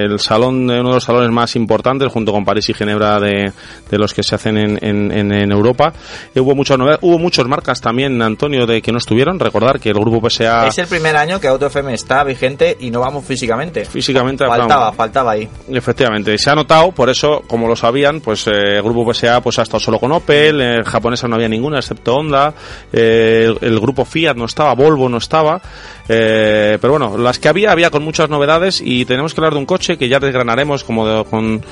[0.06, 3.52] el salón, uno de los salones más importantes, junto con París y Ginebra, de,
[3.90, 5.94] de los que se hacen en, en, en- Europa.
[6.34, 9.40] Eh, hubo muchas novedades, hubo muchas marcas también, Antonio, de que no estuvieron.
[9.40, 12.90] Recordar que el grupo PSA Es el primer año que Auto FM está vigente y
[12.92, 13.86] no vamos físicamente.
[13.86, 15.50] físicamente Faltaba, faltaba ahí.
[15.70, 19.60] Efectivamente, se ha notado, por eso, como lo sabían, pues eh, el grupo PSA pues
[19.60, 22.54] ha estado solo con Opel, en japonesa no había ninguna excepto Honda,
[22.92, 25.62] eh, el, el grupo Fiat no estaba, Volvo no estaba,
[26.08, 29.60] eh, pero bueno, las que había, había con muchas novedades y tenemos que hablar de
[29.60, 31.64] un coche que ya desgranaremos como de- con,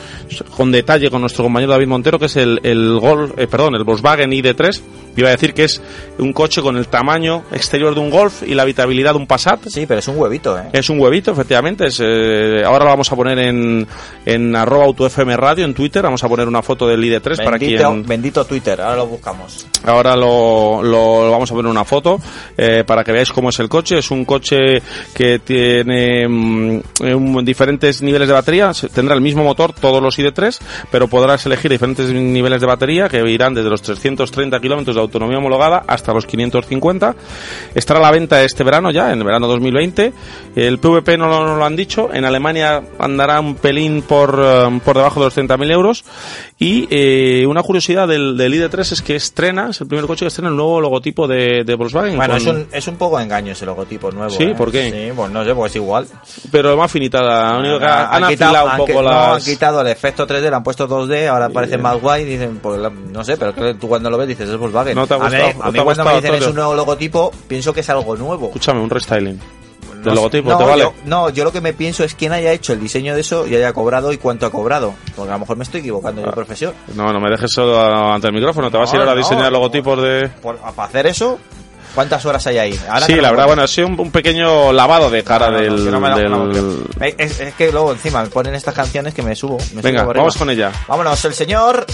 [0.55, 3.83] con detalle con nuestro compañero David Montero, que es el, el Golf, eh, perdón, el
[3.83, 4.81] Volkswagen ID3,
[5.15, 5.79] iba a decir que es
[6.17, 9.67] un coche con el tamaño exterior de un Golf y la habitabilidad de un Passat,
[9.67, 10.63] Sí, pero es un huevito, ¿eh?
[10.73, 11.85] es un huevito, efectivamente.
[11.87, 13.87] Es, eh, ahora lo vamos a poner en,
[14.25, 16.01] en arroba autofm radio en Twitter.
[16.01, 18.05] Vamos a poner una foto del ID3 para Bendito, quien...
[18.05, 19.67] bendito Twitter, ahora lo buscamos.
[19.85, 22.19] Ahora lo, lo vamos a poner una foto
[22.57, 23.99] eh, para que veáis cómo es el coche.
[23.99, 24.81] Es un coche
[25.13, 26.83] que tiene un-
[27.45, 28.71] diferentes niveles de batería.
[28.93, 30.59] Tendrá el mismo motor todos los ID3,
[30.91, 35.37] pero podrás elegir diferentes niveles de batería que irán desde los 330 kilómetros de autonomía
[35.37, 37.15] homologada hasta los 550.
[37.75, 40.13] Estará a la venta este verano ya, en el verano 2020.
[40.55, 42.09] El PVP no lo, no lo han dicho.
[42.13, 46.05] En Alemania andará un pelín por, eh, por debajo de los 30.000 euros.
[46.59, 50.27] Y eh, una curiosidad del, del ID3 es que estrena, es el primer coche que
[50.27, 52.15] estrena el nuevo logotipo de, de Volkswagen.
[52.15, 54.29] Bueno, con- es un, es un poco engaño ese logotipo nuevo.
[54.29, 54.43] ¿Sí?
[54.43, 54.55] ¿eh?
[54.55, 54.91] ¿Por qué?
[54.91, 56.07] Sí, pues no sé, pues es igual.
[56.51, 59.81] Pero más finita, la único que han, quitado- un han poco qui- no, han quitado
[59.81, 62.25] el efecto 3D, le han puesto 2D, ahora parece más guay.
[62.25, 64.95] Dicen, pues, la- no sé, pero que tú cuando lo ves dices, es Volkswagen.
[64.95, 66.75] No te ha a mí, gustado, a mí te cuando me dicen es un nuevo
[66.75, 68.47] logotipo, pienso que es algo nuevo.
[68.47, 69.39] Escúchame, un restyling.
[69.95, 70.81] No Del logotipo, no, ¿te vale?
[70.83, 73.47] Yo, no, yo lo que me pienso es quién haya hecho el diseño de eso
[73.47, 74.93] y haya cobrado y cuánto ha cobrado.
[75.15, 76.25] Porque a lo mejor me estoy equivocando Ah.
[76.25, 76.73] yo, profesión.
[76.95, 77.79] No, no me dejes solo
[78.11, 78.69] ante el micrófono.
[78.69, 80.27] Te vas a ir ahora a diseñar logotipos de...
[80.41, 81.39] Por- para hacer eso,
[81.95, 82.79] ¿cuántas horas hay ahí?
[82.89, 85.91] Ahora sí, la verdad, bueno, ha sido un, un pequeño lavado de cara No, del...
[85.91, 87.27] no me lo- del- me creo.
[87.27, 89.57] Es, es que luego encima ponen estas canciones que me subo.
[89.73, 90.39] me Venga, subo vamos arriba.
[90.39, 90.71] con ella.
[90.87, 91.85] Vámonos, el señor.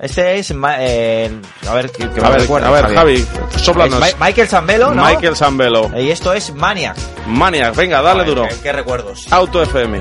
[0.00, 0.52] Este es.
[0.78, 1.30] Eh,
[1.68, 2.94] a ver, que, que A ver, recuerde, a ver.
[2.94, 3.26] Javi,
[3.56, 4.00] soplanos.
[4.20, 5.04] Michael Zambelo, ¿no?
[5.04, 5.90] Michael Zambelo.
[6.00, 6.96] Y esto es Maniac.
[7.26, 8.48] Maniac, venga, dale Joder, duro.
[8.48, 9.26] Qué, qué recuerdos.
[9.32, 10.00] Auto FM.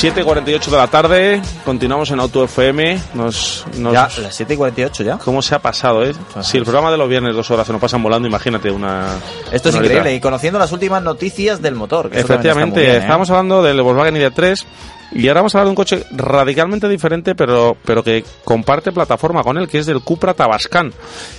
[0.00, 3.00] 7.48 de la tarde, continuamos en Auto FM.
[3.14, 5.18] Nos, nos- Ya, las 7 y 48 ya.
[5.18, 6.12] ¿Cómo se ha pasado, eh?
[6.40, 9.08] Si el programa de los viernes dos horas se nos pasan volando, imagínate una.
[9.50, 10.14] Esto es una increíble.
[10.14, 12.10] Y conociendo las últimas noticias del motor.
[12.10, 12.98] Que Efectivamente, bien, ¿eh?
[12.98, 14.64] estábamos hablando del Volkswagen ID3
[15.10, 19.42] y ahora vamos a hablar de un coche radicalmente diferente, pero, pero que comparte plataforma
[19.42, 20.92] con él, que es del Cupra Tabascan.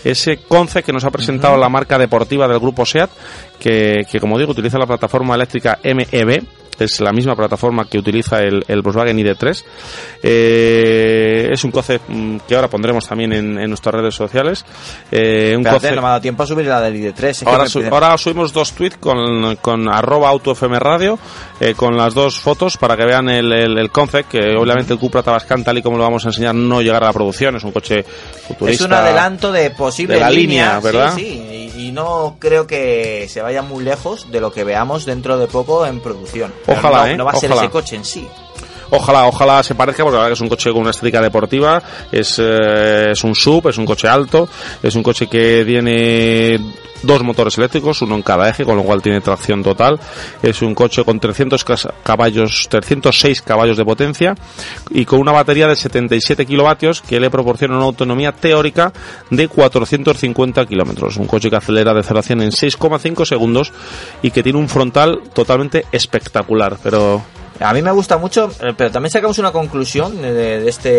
[0.03, 3.10] Ese concept que nos ha presentado la marca deportiva del grupo SEAT,
[3.57, 6.43] que, que como digo, utiliza la plataforma eléctrica MEB.
[6.80, 9.63] Es la misma plataforma que utiliza el, el Volkswagen ID3.
[10.23, 14.65] Eh, es un concept mm, que ahora pondremos también en, en nuestras redes sociales.
[15.11, 17.23] Eh, un Espérate, concept- no me ha dado tiempo a subir la del ID3.
[17.30, 21.17] es que Ahora, su- ahora subimos dos tweets con, con arroba autofm radio,
[21.59, 24.99] eh, con las dos fotos para que vean el, el, el concept, que obviamente el
[24.99, 27.63] Cupra Tabascan, tal y como lo vamos a enseñar, no llegará a la producción, es
[27.63, 28.03] un coche
[28.47, 28.84] futurista.
[28.84, 31.13] Es un adelanto de posible de la línea, línea, ¿verdad?
[31.15, 35.37] Sí, sí, y, no creo que se vaya muy lejos de lo que veamos dentro
[35.37, 36.53] de poco en producción.
[36.67, 37.17] Ojalá, no, ¿eh?
[37.17, 37.65] no va a ser Ojalá.
[37.65, 38.27] ese coche en sí.
[38.91, 41.81] Ojalá, ojalá se parezca, porque la verdad que es un coche con una estética deportiva,
[42.11, 44.49] es, eh, es un sub, es un coche alto,
[44.81, 46.59] es un coche que tiene
[47.01, 49.99] dos motores eléctricos, uno en cada eje, con lo cual tiene tracción total.
[50.43, 54.35] Es un coche con 300 cas- caballos, 306 caballos de potencia
[54.89, 58.91] y con una batería de 77 kilovatios que le proporciona una autonomía teórica
[59.29, 61.15] de 450 kilómetros.
[61.17, 63.71] Un coche que acelera de 0 a 100 en 6,5 segundos
[64.21, 67.21] y que tiene un frontal totalmente espectacular, pero
[67.62, 70.32] A mí me gusta mucho, eh, pero también sacamos una conclusión de,
[70.62, 70.89] de este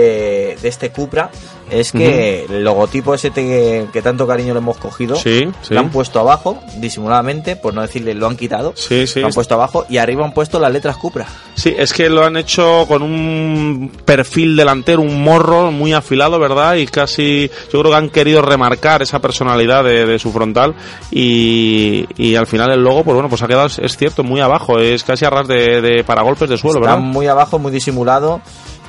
[0.61, 1.31] de este Cupra,
[1.71, 5.73] es que el logotipo ese que, que tanto cariño le hemos cogido, Sí, sí.
[5.75, 9.21] lo han puesto abajo, disimuladamente, por no decirle lo han quitado, Sí, sí.
[9.21, 11.27] lo han puesto abajo y arriba han puesto las letras Cupra.
[11.55, 16.75] Sí, es que lo han hecho con un perfil delantero, un morro muy afilado, ¿verdad?
[16.77, 20.75] Y casi, yo creo que han querido remarcar esa personalidad de, de su frontal
[21.11, 24.79] y, y al final el logo, pues bueno, pues ha quedado, es cierto, muy abajo,
[24.79, 27.05] es casi a ras de, de paragolpes de suelo, Está ¿verdad?
[27.07, 28.41] muy abajo, muy disimulado.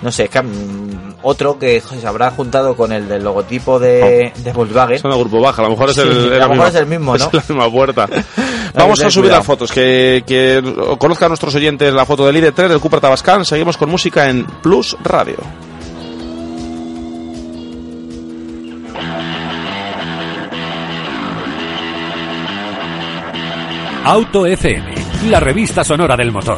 [0.02, 4.34] No sé, es que, mm, otro que se habrá juntado con el del logotipo de,
[4.36, 4.98] de Volkswagen.
[4.98, 6.76] Son de grupo baja, a lo mejor es Sí, el, a lo mejor misma- es
[6.76, 7.26] el mismo, ¿no?
[7.26, 8.08] Es la misma puerta.
[8.74, 9.40] Vamos ten a subir cuidado.
[9.40, 10.64] las fotos, que, que
[10.98, 13.46] conozcan nuestros oyentes la foto del ID3 del Cupra Tabascan.
[13.46, 15.38] Seguimos con música en Plus Radio.
[24.04, 24.96] Auto FM,
[25.30, 26.58] la revista sonora del motor.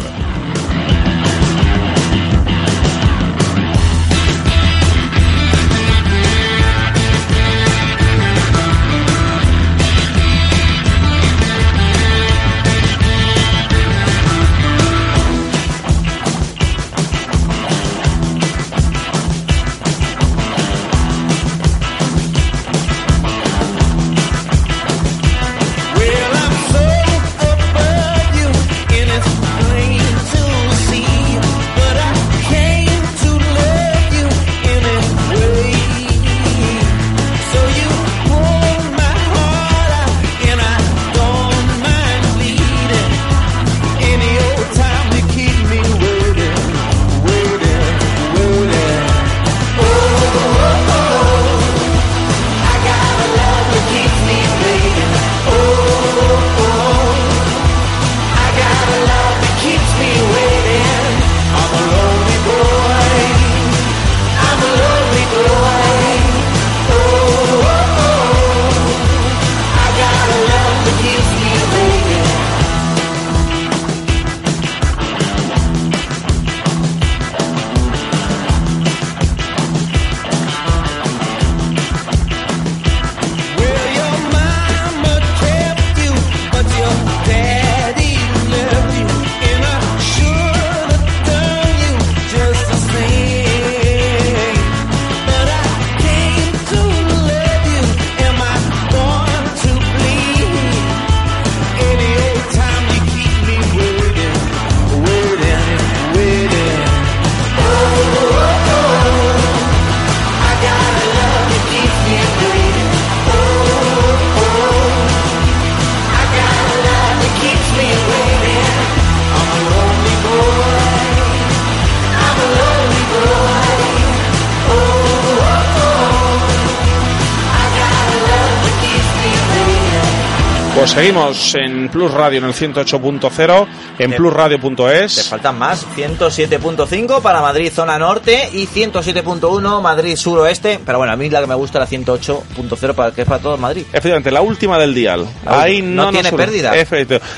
[130.94, 133.68] Seguimos en Plus Radio en el 108.0,
[134.00, 135.16] en plusradio.es.
[135.16, 141.16] Te faltan más, 107.5 para Madrid zona norte y 107.1 Madrid suroeste, pero bueno, a
[141.16, 143.84] mí la que me gusta es la 108.0 para que es para todo Madrid.
[143.92, 145.26] Efectivamente, la última del dial.
[145.46, 146.74] La Ahí no, No tiene nos- pérdida.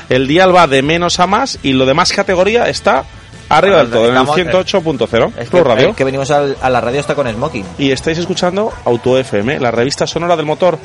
[0.08, 3.04] El dial va de menos a más y lo de más categoría está
[3.48, 5.88] Arriba del todo, en el Estamos- 108.0, Es Plus que, Radio.
[5.90, 7.64] es que venimos al- a la radio hasta con Smoking.
[7.78, 10.76] Y estáis escuchando Auto FM, la revista sonora del motor,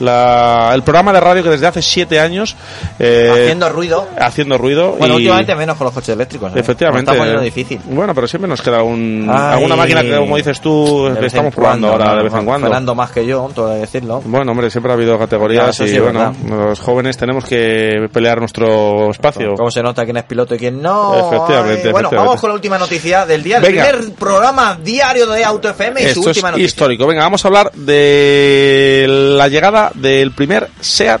[0.00, 2.56] la- el programa de radio que desde hace siete años
[2.98, 4.08] eh, Haciendo ruido.
[4.18, 4.92] haciendo ruido.
[4.98, 6.50] Bueno, y- últimamente menos con los coches eléctricos.
[6.54, 6.60] ¿eh?
[6.60, 7.12] Efectivamente.
[7.12, 7.80] Está difícil.
[7.84, 9.26] Bueno, pero siempre nos queda Ay.
[9.28, 12.66] alguna máquina que, como dices tú, que estamos probando cuando, ahora de vez en cuando.
[12.66, 14.22] Fernando más que yo, todo decirlo.
[14.24, 18.08] Bueno, hombre, siempre ha habido categorías Claro, eso sí y bueno, los jóvenes tenemos que
[18.12, 19.54] pelear nuestro espacio.
[19.56, 21.14] ¿Cómo se nota quién es piloto y quién no?
[21.14, 22.16] Efectivamente, Ay, Bueno, efectivamente.
[22.16, 23.58] vamos con la última noticia del día.
[23.58, 23.88] El Venga.
[23.88, 26.66] primer programa diario de Auto FM y su Esto es última noticia.
[26.66, 27.06] histórico.
[27.06, 31.20] Venga, vamos a hablar de la llegada del primer SEAT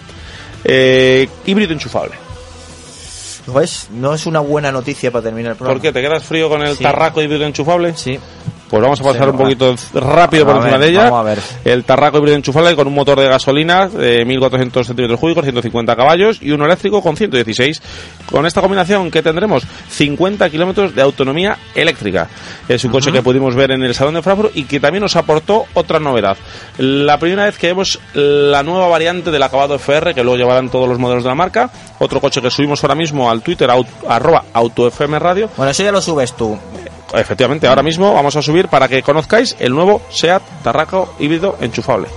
[0.64, 2.14] eh, híbrido enchufable.
[3.46, 3.88] ¿Ves?
[3.90, 5.80] No es una buena noticia para terminar el programa.
[5.80, 5.92] ¿Por qué?
[5.92, 6.82] ¿Te quedas frío con el Sí.
[6.84, 7.96] tarraco híbrido enchufable?
[7.96, 8.18] Sí.
[8.70, 11.04] Pues vamos a pasar Sí, un poquito rápido por encima ver, de ella.
[11.10, 11.38] vamos a ver.
[11.64, 16.38] El Tarraco híbrido enchufable con un motor de gasolina de 1400 centímetros cúbicos, 150 caballos
[16.40, 17.82] y uno eléctrico con 116.
[18.30, 22.28] Con esta combinación que tendremos 50 kilómetros de autonomía eléctrica.
[22.68, 25.16] Es un coche que pudimos ver en el Salón de Frankfurt y que también nos
[25.16, 26.36] aportó otra novedad.
[26.78, 30.88] La primera vez que vemos la nueva variante del acabado FR que luego llevarán todos
[30.88, 31.70] los modelos de la marca.
[31.98, 35.50] Otro coche que subimos ahora mismo al Twitter, aut- arroba autofm radio.
[35.56, 36.56] Bueno, eso ya lo subes tú.
[37.14, 42.08] Efectivamente, ahora mismo vamos a subir para que conozcáis el nuevo SEAT Tarraco híbrido enchufable.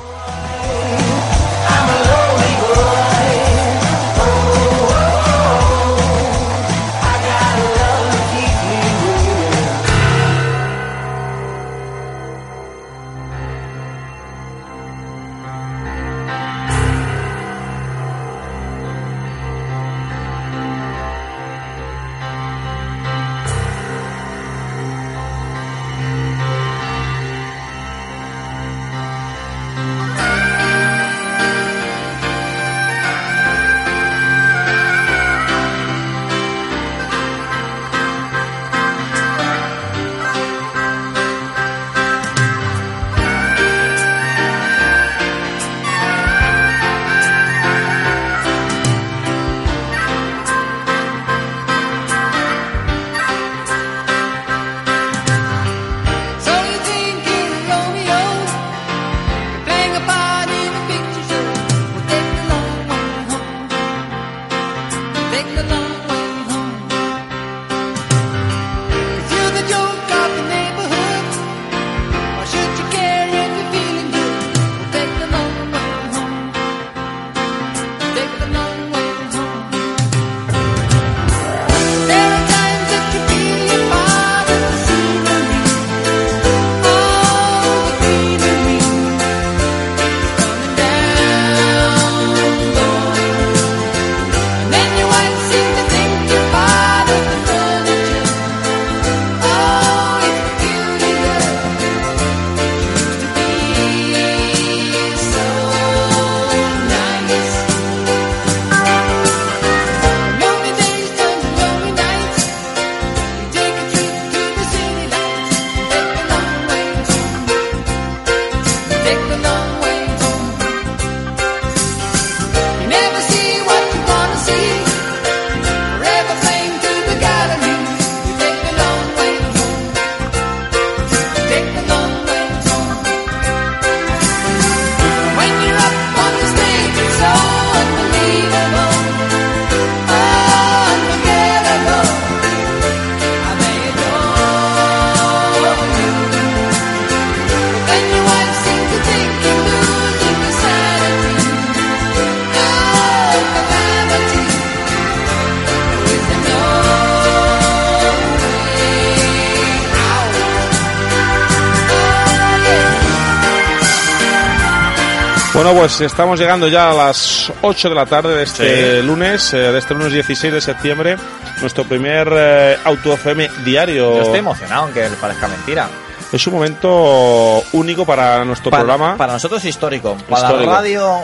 [165.74, 169.58] Bueno, pues estamos llegando ya a las 8 de la tarde de este lunes, eh,
[169.58, 171.18] de este lunes 16 de septiembre,
[171.62, 174.18] nuestro primer eh, Auto FM diario.
[174.18, 175.88] Yo estoy emocionado, aunque parezca mentira.
[176.32, 179.18] Es un momento único para nuestro Para, programa.
[179.18, 180.16] para nosotros histórico.
[180.30, 180.72] Para Histórico.
[180.72, 181.18] la radio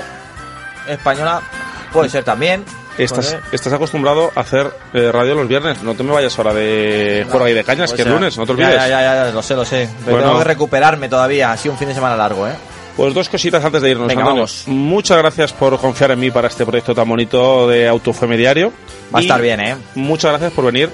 [0.88, 1.42] española
[1.94, 2.66] puede ser también.
[2.98, 5.84] Estás, estás acostumbrado a hacer eh, radio los viernes.
[5.84, 8.46] No te me vayas ahora de juega y de cañas, O que es lunes, no
[8.48, 8.76] te ya, olvides.
[8.76, 9.88] Ya, ya, ya, lo sé, lo sé.
[10.04, 10.28] Pero Bueno.
[10.32, 11.52] tengo que recuperarme todavía.
[11.52, 12.56] Ha sido un fin de semana largo, ¿eh?
[13.00, 14.10] Pues dos cositas antes de irnos.
[14.10, 14.42] Venga, Antonio.
[14.42, 14.64] vamos.
[14.68, 18.74] Muchas gracias por confiar en mí para este proyecto tan bonito de Auto FM Diario.
[19.16, 19.78] Va a estar bien, ¿eh?
[19.96, 20.90] Muchas gracias por venir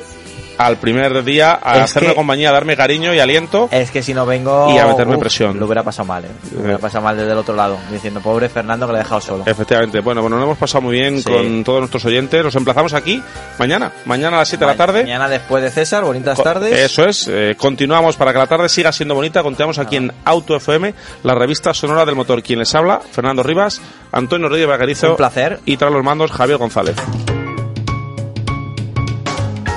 [0.58, 3.70] al primer día a Es hacerme que- compañía, a darme cariño y aliento.
[3.72, 4.74] Es que si no vengo.
[4.74, 5.60] Y a meterme presión.
[5.60, 6.30] Lo hubiera pasado mal, ¿eh?
[6.54, 7.78] Lo hubiera pasado mal desde el otro lado.
[7.92, 9.44] Diciendo, pobre Fernando que le he dejado solo.
[9.46, 11.30] Efectivamente, bueno, bueno, nos hemos pasado muy bien Sí.
[11.30, 12.44] con todos nuestros oyentes.
[12.44, 13.22] Nos emplazamos aquí
[13.58, 15.02] mañana, mañana a las 7 de la tarde.
[15.04, 16.74] Mañana después de César, bonitas Co- tardes.
[16.78, 19.44] Eso es, eh, continuamos para que la tarde siga siendo bonita.
[19.44, 20.94] Continuamos aquí en Auto FM,
[21.24, 22.42] la revista sonora del motor.
[22.44, 23.82] Quien les habla, Fernando Rivas,
[24.12, 25.12] Antonio Rodríguez Bagarizo.
[25.12, 25.60] Un placer.
[25.66, 26.96] Y tras los mandos, Javier González.